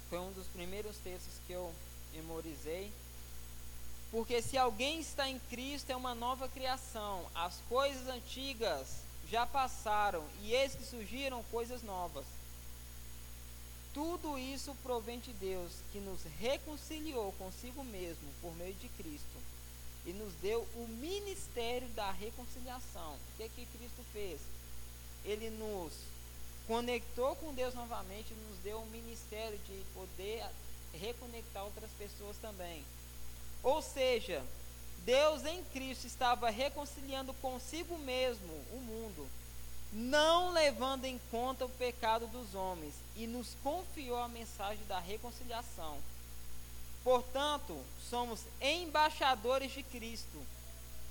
[0.09, 1.73] Foi um dos primeiros textos que eu
[2.13, 2.91] memorizei.
[4.11, 7.27] Porque se alguém está em Cristo, é uma nova criação.
[7.35, 8.87] As coisas antigas
[9.31, 12.25] já passaram e eis que surgiram coisas novas.
[13.93, 19.39] Tudo isso provém de Deus, que nos reconciliou consigo mesmo por meio de Cristo
[20.07, 23.15] e nos deu o ministério da reconciliação.
[23.15, 24.41] O que, que Cristo fez?
[25.25, 25.93] Ele nos
[26.67, 30.47] conectou com Deus novamente, nos deu o ministério de poder
[30.95, 32.85] reconectar outras pessoas também.
[33.69, 34.43] Ou seja,
[35.05, 39.29] Deus em Cristo estava reconciliando consigo mesmo o mundo,
[39.93, 45.99] não levando em conta o pecado dos homens, e nos confiou a mensagem da reconciliação.
[47.05, 47.79] Portanto,
[48.09, 50.43] somos embaixadores de Cristo,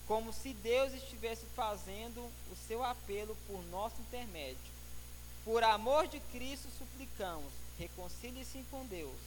[0.07, 2.21] como se Deus estivesse fazendo
[2.51, 4.57] o seu apelo por nosso intermédio.
[5.45, 9.19] Por amor de Cristo, suplicamos, reconcilie-se com Deus.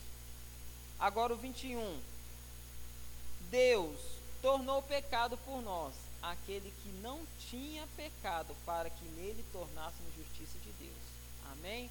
[0.99, 2.11] Agora o 21.
[3.51, 3.99] Deus
[4.41, 5.93] tornou pecado por nós
[6.23, 11.03] aquele que não tinha pecado, para que nele tornássemos justiça de Deus.
[11.53, 11.91] Amém?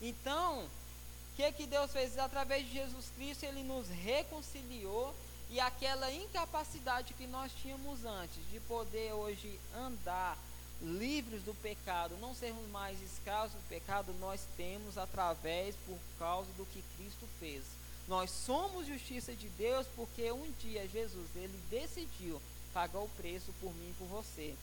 [0.00, 2.18] Então, o que, que Deus fez?
[2.18, 5.14] Através de Jesus Cristo, Ele nos reconciliou
[5.50, 10.36] e aquela incapacidade que nós tínhamos antes de poder hoje andar
[10.82, 16.66] livres do pecado, não sermos mais escravos do pecado, nós temos através por causa do
[16.66, 17.62] que Cristo fez.
[18.08, 22.40] Nós somos justiça de Deus porque um dia Jesus ele decidiu
[22.72, 24.54] pagar o preço por mim e por você.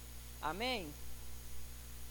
[0.41, 0.93] Amém?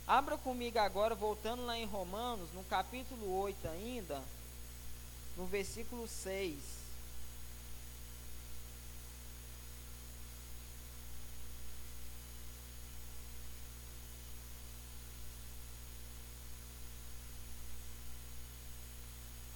[0.06, 4.22] Abra comigo agora, voltando lá em Romanos, no capítulo 8 ainda,
[5.36, 6.81] no versículo 6.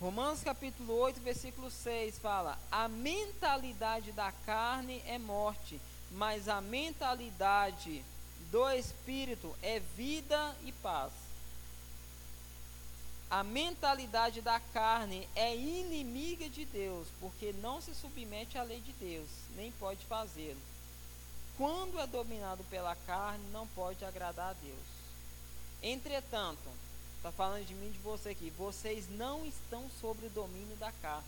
[0.06, 5.80] Romanos capítulo 8, versículo 6 fala: A mentalidade da carne é morte,
[6.12, 8.04] mas a mentalidade
[8.52, 11.12] do espírito é vida e paz.
[13.28, 18.92] A mentalidade da carne é inimiga de Deus, porque não se submete à lei de
[18.92, 20.60] Deus, nem pode fazê-lo.
[21.56, 24.86] Quando é dominado pela carne, não pode agradar a Deus.
[25.82, 26.70] Entretanto,
[27.26, 28.52] Está falando de mim e de você aqui.
[28.56, 31.26] Vocês não estão sobre o domínio da carne,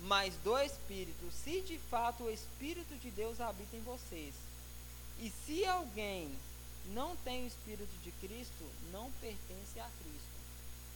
[0.00, 1.30] mas do Espírito.
[1.30, 4.34] Se de fato o Espírito de Deus habita em vocês.
[5.20, 6.36] E se alguém
[6.86, 10.36] não tem o Espírito de Cristo, não pertence a Cristo.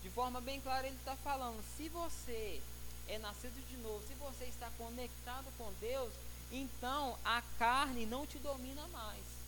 [0.02, 2.60] De forma bem clara, ele está falando: se você
[3.06, 6.12] é nascido de novo, se você está conectado com Deus,
[6.50, 9.39] então a carne não te domina mais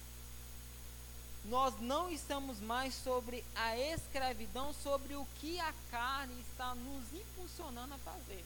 [1.45, 7.95] nós não estamos mais sobre a escravidão, sobre o que a carne está nos impulsionando
[7.95, 8.45] a fazer.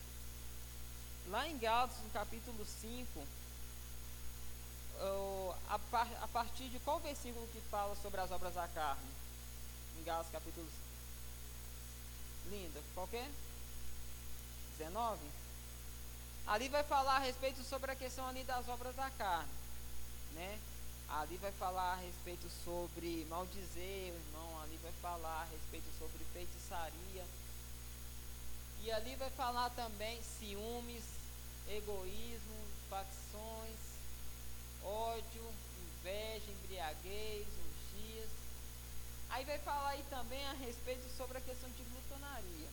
[1.29, 3.27] Lá em Gálatas, no capítulo 5,
[5.69, 9.11] a, partir de qual versículo que fala sobre as obras da carne?
[9.99, 12.57] Em Gálatas, capítulo 5.
[12.57, 13.31] Linda, qual que é?
[14.79, 15.21] 19?
[16.47, 19.53] Ali vai falar a respeito sobre a questão ali das obras da carne,
[20.33, 20.59] né?
[21.09, 26.25] Ali vai falar a respeito sobre maldizer o irmão, ali vai falar a respeito sobre
[26.33, 27.25] feitiçaria.
[28.83, 31.03] E ali vai falar também ciúmes,
[31.69, 33.79] egoísmo, facções,
[34.83, 35.55] ódio,
[36.01, 37.47] inveja, embriaguez,
[37.95, 38.31] dias.
[39.31, 42.69] Aí vai falar aí também a respeito sobre a questão de glutonaria.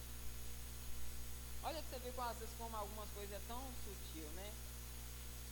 [1.63, 4.51] Olha pra você ver como, às vezes como algumas coisas é tão sutil, né?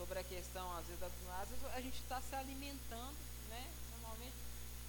[0.01, 3.15] Sobre a questão, às vezes, às vezes a gente está se alimentando,
[3.49, 3.71] né?
[3.91, 4.33] Normalmente.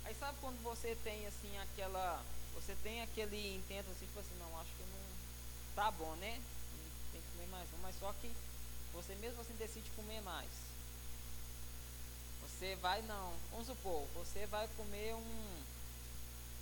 [0.05, 2.25] Aí sabe quando você tem assim aquela.
[2.55, 5.75] Você tem aquele intento assim, tipo assim, não, acho que não.
[5.75, 6.41] Tá bom, né?
[7.13, 8.33] Tem que comer mais mas só que
[8.95, 10.49] você mesmo assim decide comer mais.
[12.41, 15.63] Você vai não, vamos supor, você vai comer um,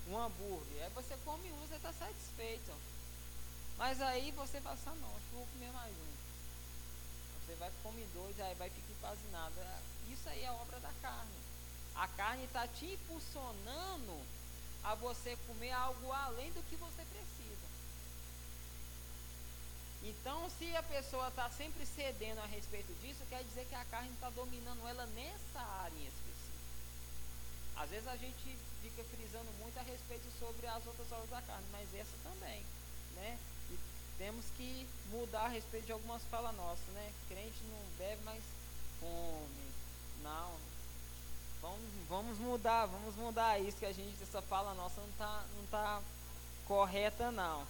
[0.09, 2.73] um hambúrguer, aí você come um, você está satisfeito.
[3.77, 6.20] Mas aí você assim, ah, não, acho que vou comer mais um.
[7.51, 9.83] Você vai comer dois, aí vai ficar nada.
[10.07, 11.35] Isso aí é obra da carne.
[11.95, 14.21] A carne está te impulsionando
[14.85, 17.67] a você comer algo além do que você precisa.
[20.01, 24.13] Então, se a pessoa está sempre cedendo a respeito disso, quer dizer que a carne
[24.13, 26.55] está dominando ela nessa área em específico.
[27.75, 31.67] Às vezes a gente fica frisando muito a respeito sobre as outras obras da carne,
[31.73, 32.65] mas essa também,
[33.15, 33.37] né?
[34.21, 37.11] Temos que mudar a respeito de algumas falas nossas, né?
[37.27, 38.43] Crente não bebe, mas
[38.99, 39.71] come.
[40.21, 40.51] Não.
[41.59, 45.65] Vamos, vamos mudar, vamos mudar isso, que a gente, essa fala nossa não está não
[45.71, 46.01] tá
[46.67, 47.65] correta não.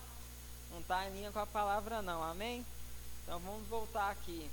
[0.72, 2.66] Não está em linha com a palavra não, amém?
[3.24, 4.52] Então vamos voltar aqui.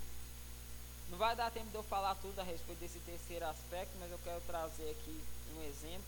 [1.10, 4.20] Não vai dar tempo de eu falar tudo a respeito desse terceiro aspecto, mas eu
[4.22, 5.20] quero trazer aqui
[5.56, 6.06] um exemplo.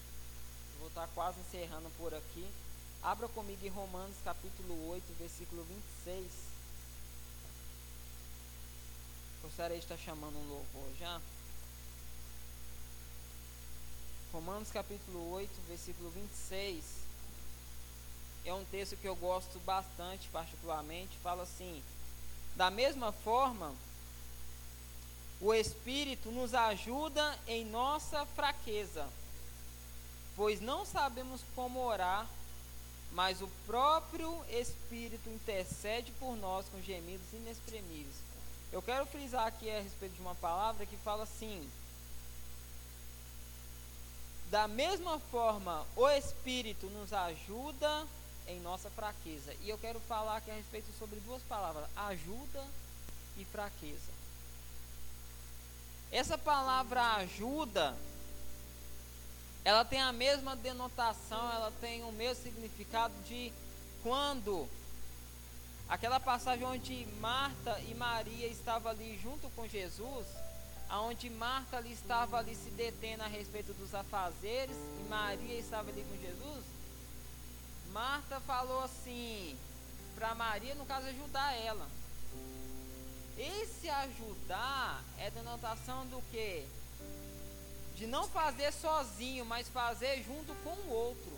[0.78, 2.48] Vou estar quase encerrando por aqui.
[3.02, 5.64] Abra comigo em Romanos capítulo 8, versículo
[6.04, 6.26] 26.
[9.40, 11.18] Gostaria de estar chamando um louvor já.
[14.30, 16.84] Romanos capítulo 8, versículo 26.
[18.44, 21.16] É um texto que eu gosto bastante, particularmente.
[21.22, 21.82] Fala assim:
[22.54, 23.74] Da mesma forma,
[25.40, 29.08] o Espírito nos ajuda em nossa fraqueza,
[30.36, 32.28] pois não sabemos como orar
[33.12, 38.16] mas o próprio Espírito intercede por nós com gemidos inexprimíveis.
[38.72, 41.68] Eu quero frisar aqui a respeito de uma palavra que fala assim:
[44.50, 48.06] da mesma forma, o Espírito nos ajuda
[48.46, 49.54] em nossa fraqueza.
[49.60, 52.64] E eu quero falar aqui a respeito sobre duas palavras: ajuda
[53.36, 54.20] e fraqueza.
[56.12, 57.96] Essa palavra ajuda
[59.64, 63.52] ela tem a mesma denotação, ela tem o mesmo significado de
[64.02, 64.68] quando
[65.88, 70.26] aquela passagem onde Marta e Maria estavam ali junto com Jesus,
[70.88, 76.04] aonde Marta ali estava ali se detendo a respeito dos afazeres e Maria estava ali
[76.04, 76.64] com Jesus,
[77.92, 79.58] Marta falou assim
[80.14, 81.86] para Maria, no caso, ajudar ela.
[83.36, 86.66] Esse ajudar é denotação do que?
[88.00, 91.32] De não fazer sozinho, mas fazer junto com o outro.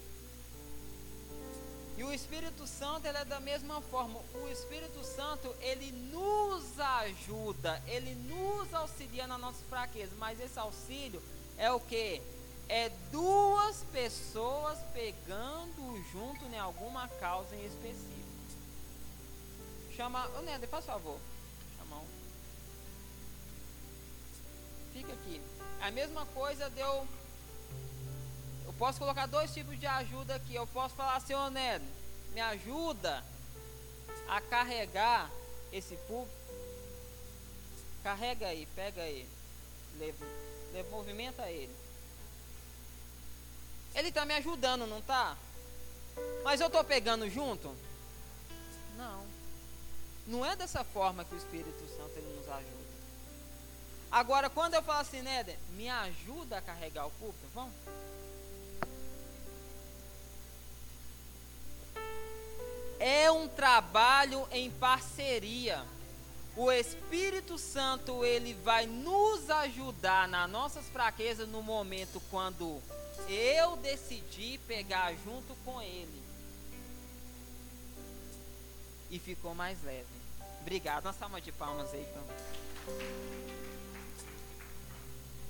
[1.99, 4.21] E o Espírito Santo ele é da mesma forma.
[4.33, 10.13] O Espírito Santo ele nos ajuda, ele nos auxilia na nossa fraqueza.
[10.21, 11.21] Mas esse auxílio
[11.59, 12.23] é o que?
[12.69, 18.23] É duas pessoas pegando junto em alguma causa em específico.
[19.97, 20.29] Chama.
[20.39, 21.19] Ô Néder, faz favor.
[21.77, 22.07] Chama um.
[24.93, 25.43] Fica aqui.
[25.83, 27.07] A mesma coisa deu.
[28.64, 30.55] Eu posso colocar dois tipos de ajuda aqui.
[30.55, 31.87] Eu posso falar assim, ô Néder,
[32.33, 33.24] me ajuda
[34.28, 35.28] a carregar
[35.72, 36.41] esse púlpito.
[38.05, 39.28] Carrega aí, pega ele.
[39.99, 40.24] Leva,
[40.72, 41.74] leva, movimenta ele.
[43.95, 45.37] Ele está me ajudando, não está?
[46.45, 47.74] Mas eu estou pegando junto?
[48.97, 49.26] Não.
[50.28, 52.82] Não é dessa forma que o Espírito Santo ele nos ajuda.
[54.13, 57.73] Agora, quando eu falo assim, Néder, me ajuda a carregar o púlpito, vamos?
[63.01, 65.83] É um trabalho em parceria.
[66.55, 72.83] O Espírito Santo ele vai nos ajudar nas nossas fraquezas no momento quando
[73.27, 76.23] eu decidi pegar junto com ele
[79.11, 80.05] e ficou mais leve.
[80.61, 81.07] Obrigado.
[81.07, 83.41] Uma salva de palmas aí, então.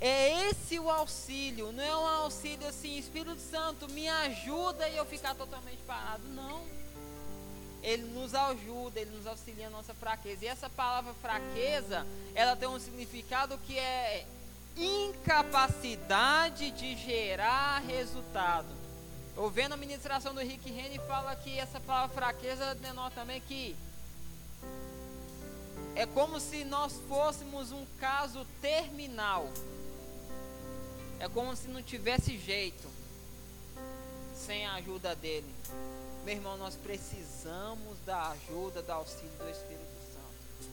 [0.04, 5.04] É esse o auxílio, não é um auxílio assim, Espírito Santo, me ajuda e eu
[5.06, 6.24] ficar totalmente parado.
[6.30, 6.64] Não.
[7.84, 10.44] Ele nos ajuda, ele nos auxilia na nossa fraqueza.
[10.44, 14.26] E essa palavra fraqueza, ela tem um significado que é
[14.76, 18.74] incapacidade de gerar resultado.
[19.36, 23.76] Eu vendo a ministração do Rick Rennie fala que essa palavra fraqueza denota também que
[25.94, 29.48] é como se nós fôssemos um caso terminal.
[31.22, 32.88] É como se não tivesse jeito
[34.34, 35.46] sem a ajuda dele.
[36.24, 40.68] Meu irmão, nós precisamos da ajuda, da auxílio do Espírito Santo.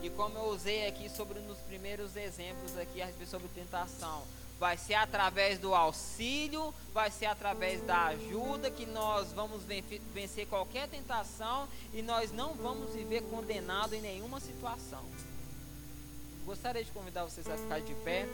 [0.00, 4.22] E como eu usei aqui sobre nos primeiros exemplos aqui a respeito sobre tentação,
[4.60, 9.64] vai ser através do auxílio, vai ser através da ajuda que nós vamos
[10.14, 15.04] vencer qualquer tentação e nós não vamos viver condenado em nenhuma situação.
[16.46, 18.28] Gostaria de convidar vocês a ficar de pé.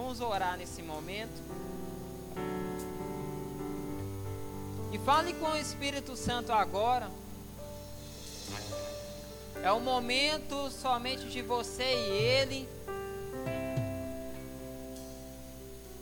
[0.00, 1.42] Vamos orar nesse momento.
[4.92, 7.10] E fale com o Espírito Santo agora.
[9.60, 12.68] É o momento somente de você e ele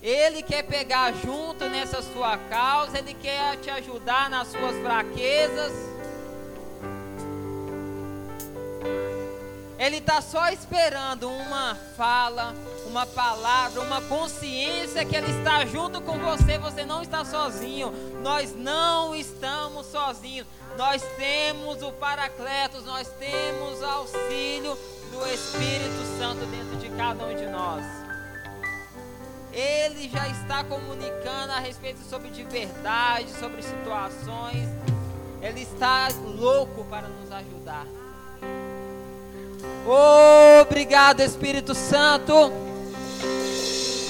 [0.03, 5.73] Ele quer pegar junto nessa sua causa, Ele quer te ajudar nas suas fraquezas.
[9.87, 12.53] Ele está só esperando uma fala,
[12.89, 16.59] uma palavra, uma consciência que Ele está junto com você.
[16.59, 17.93] Você não está sozinho.
[18.21, 20.45] Nós não estamos sozinhos.
[20.77, 24.77] Nós temos o Paracletos, nós temos auxílio
[25.13, 27.85] do Espírito Santo dentro de cada um de nós.
[29.53, 34.69] Ele já está comunicando a respeito sobre de verdade, sobre situações.
[35.41, 37.87] Ele está louco para nos ajudar.
[40.61, 42.53] Obrigado, Espírito Santo.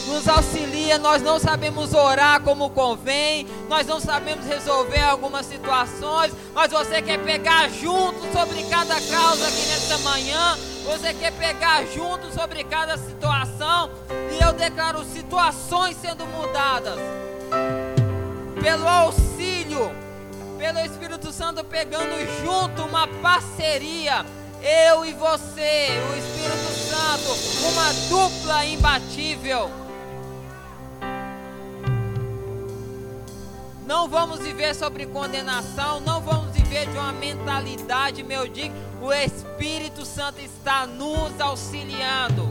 [0.08, 6.70] Nos auxilia, nós não sabemos orar como convém, nós não sabemos resolver algumas situações, mas
[6.70, 12.64] você quer pegar junto sobre cada causa aqui nesta manhã, você quer pegar junto sobre
[12.64, 13.90] cada situação,
[14.32, 16.98] e eu declaro situações sendo mudadas
[18.62, 19.92] pelo auxílio,
[20.56, 24.24] pelo Espírito Santo pegando junto uma parceria.
[24.66, 27.30] Eu e você, o Espírito Santo,
[27.68, 29.70] uma dupla imbatível.
[33.86, 40.04] Não vamos viver sobre condenação, não vamos viver de uma mentalidade, meu digo, o Espírito
[40.04, 42.48] Santo está nos auxiliando.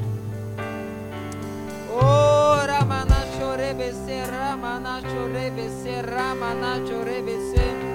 [1.91, 3.91] Ora manachorebe
[4.31, 5.69] ramanachorebe
[6.09, 7.94] ramanachorebe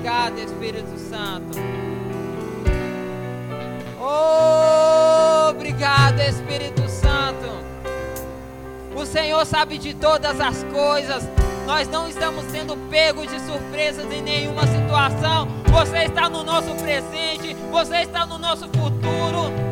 [0.00, 1.58] Obrigado, Espírito Santo.
[5.50, 7.50] Obrigado, Espírito Santo.
[8.96, 11.28] O Senhor sabe de todas as coisas.
[11.66, 17.54] Nós não estamos sendo pegos de surpresas em nenhuma situação você está no nosso presente,
[17.70, 19.69] você está no nosso futuro.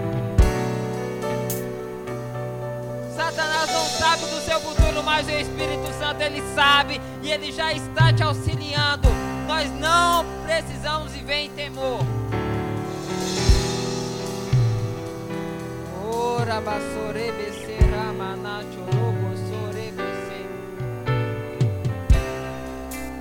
[3.19, 7.73] Satanás não sabe do seu futuro, mas o Espírito Santo ele sabe e ele já
[7.73, 9.09] está te auxiliando.
[9.45, 11.99] Nós não precisamos viver em temor.
[16.09, 16.61] Ora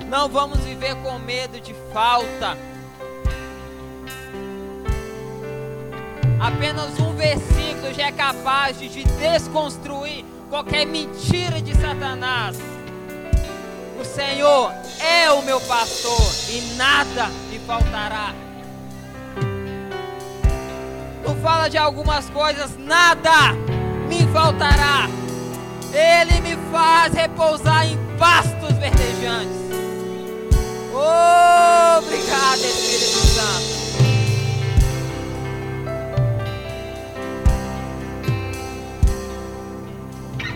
[0.07, 2.55] Não vamos viver com medo de falta.
[6.39, 12.57] Apenas um versículo já é capaz de desconstruir qualquer mentira de Satanás.
[13.99, 18.33] O Senhor é o meu pastor e nada me faltará.
[21.25, 23.53] Tu fala de algumas coisas, nada
[24.07, 25.09] me faltará.
[25.91, 29.57] Ele me faz repousar em pastos verdejantes.
[30.93, 33.76] Obrigado, Espírito Santo.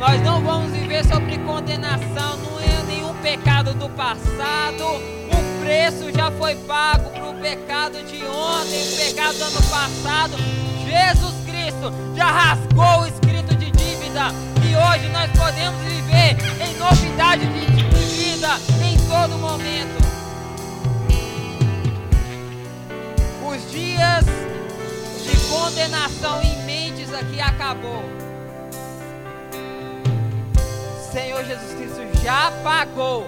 [0.02, 4.84] Nós não vamos viver sobre condenação, não é nenhum pecado do passado.
[4.84, 10.38] O preço já foi pago para o pecado de ontem, o pecado do ano passado.
[10.84, 14.30] Jesus Cristo já rasgou o escrito de dívida
[14.68, 20.02] e hoje nós podemos viver em novidade de vida em todo momento.
[23.48, 24.26] Os dias
[25.24, 28.21] de condenação em mentes aqui acabou.
[31.12, 33.26] Senhor Jesus Cristo já pagou.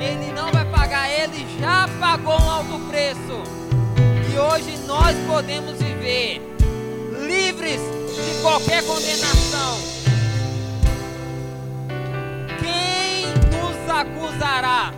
[0.00, 3.42] Ele não vai pagar, ele já pagou um alto preço.
[4.32, 6.40] E hoje nós podemos viver
[7.26, 9.78] livres de qualquer condenação.
[12.60, 14.92] Quem nos acusará?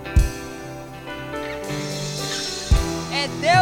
[3.13, 3.60] É Deus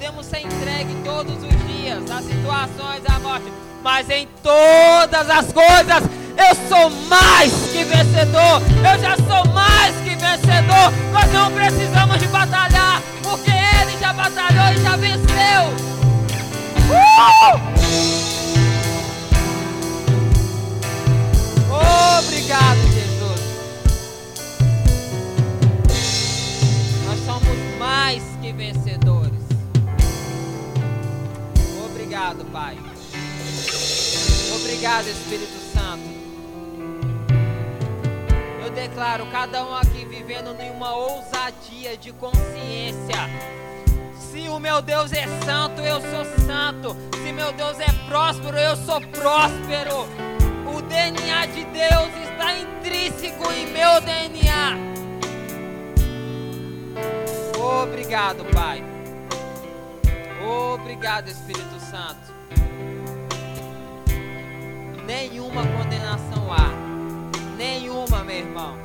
[0.00, 6.02] Podemos ser entregues todos os dias às situações, à morte, mas em todas as coisas
[6.38, 8.62] eu sou mais que vencedor.
[8.78, 10.90] Eu já sou mais que vencedor.
[11.12, 15.68] Nós não precisamos de batalhar, porque Ele já batalhou e já venceu.
[16.88, 17.60] Uh!
[22.18, 23.40] Obrigado, Jesus.
[27.04, 29.19] Nós somos mais que vencedores.
[32.20, 32.76] Obrigado, Pai.
[34.54, 36.04] Obrigado, Espírito Santo.
[38.62, 43.16] Eu declaro cada um aqui vivendo em uma ousadia de consciência.
[44.18, 46.94] Se o meu Deus é santo, eu sou santo.
[47.22, 50.06] Se meu Deus é próspero, eu sou próspero.
[50.76, 54.76] O DNA de Deus está intrínseco em meu DNA.
[57.82, 58.84] Obrigado, Pai.
[60.74, 62.32] Obrigado, Espírito Santo.
[65.04, 66.70] Nenhuma condenação há.
[67.56, 68.78] Nenhuma, meu irmão.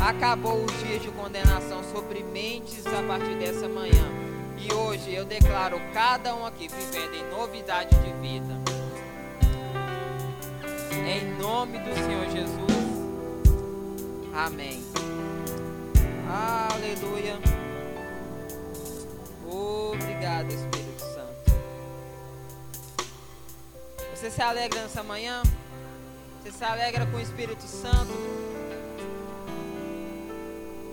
[0.00, 4.08] Acabou os dias de condenação sobre mentes a partir dessa manhã.
[4.56, 8.54] E hoje eu declaro cada um aqui vivendo em novidade de vida.
[10.92, 12.76] Em nome do Senhor Jesus.
[14.32, 14.84] Amém.
[16.30, 17.36] Aleluia.
[19.48, 20.75] Obrigado, Espírito
[24.16, 25.42] Você se alegra nessa manhã?
[26.40, 28.14] Você se alegra com o Espírito Santo?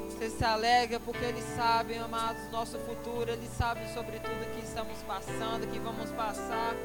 [0.09, 3.31] Você se alegra porque Ele sabe, amados, nosso futuro.
[3.31, 6.75] Ele sabe sobre tudo que estamos passando, que vamos passar.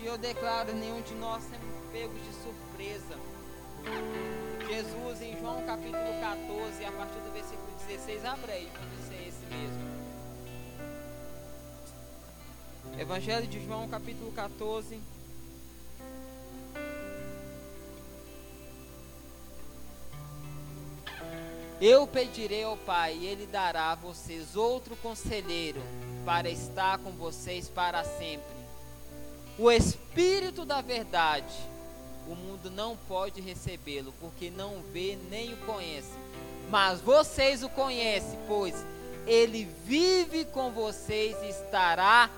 [0.00, 3.18] E eu declaro: nenhum de nós sempre pegos de surpresa.
[4.66, 9.44] Jesus, em João capítulo 14, a partir do versículo 16, abre aí, quando ser esse
[9.54, 9.91] mesmo.
[12.98, 15.00] Evangelho de João, capítulo 14.
[21.80, 25.80] Eu pedirei ao Pai, e Ele dará a vocês outro conselheiro
[26.24, 28.54] para estar com vocês para sempre.
[29.58, 31.54] O Espírito da Verdade.
[32.28, 36.12] O mundo não pode recebê-lo, porque não vê nem o conhece.
[36.70, 38.74] Mas vocês o conhecem, pois
[39.26, 42.30] ele vive com vocês e estará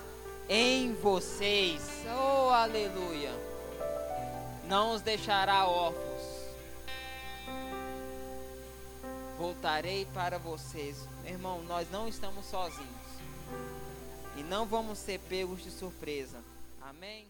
[0.49, 1.81] em vocês.
[2.07, 3.31] Oh, aleluia!
[4.67, 6.05] Não os deixará órfãos.
[9.37, 11.07] voltarei para vocês.
[11.25, 12.89] Irmão, nós não estamos sozinhos.
[14.35, 16.37] E não vamos ser pegos de surpresa.
[16.81, 17.27] Amém?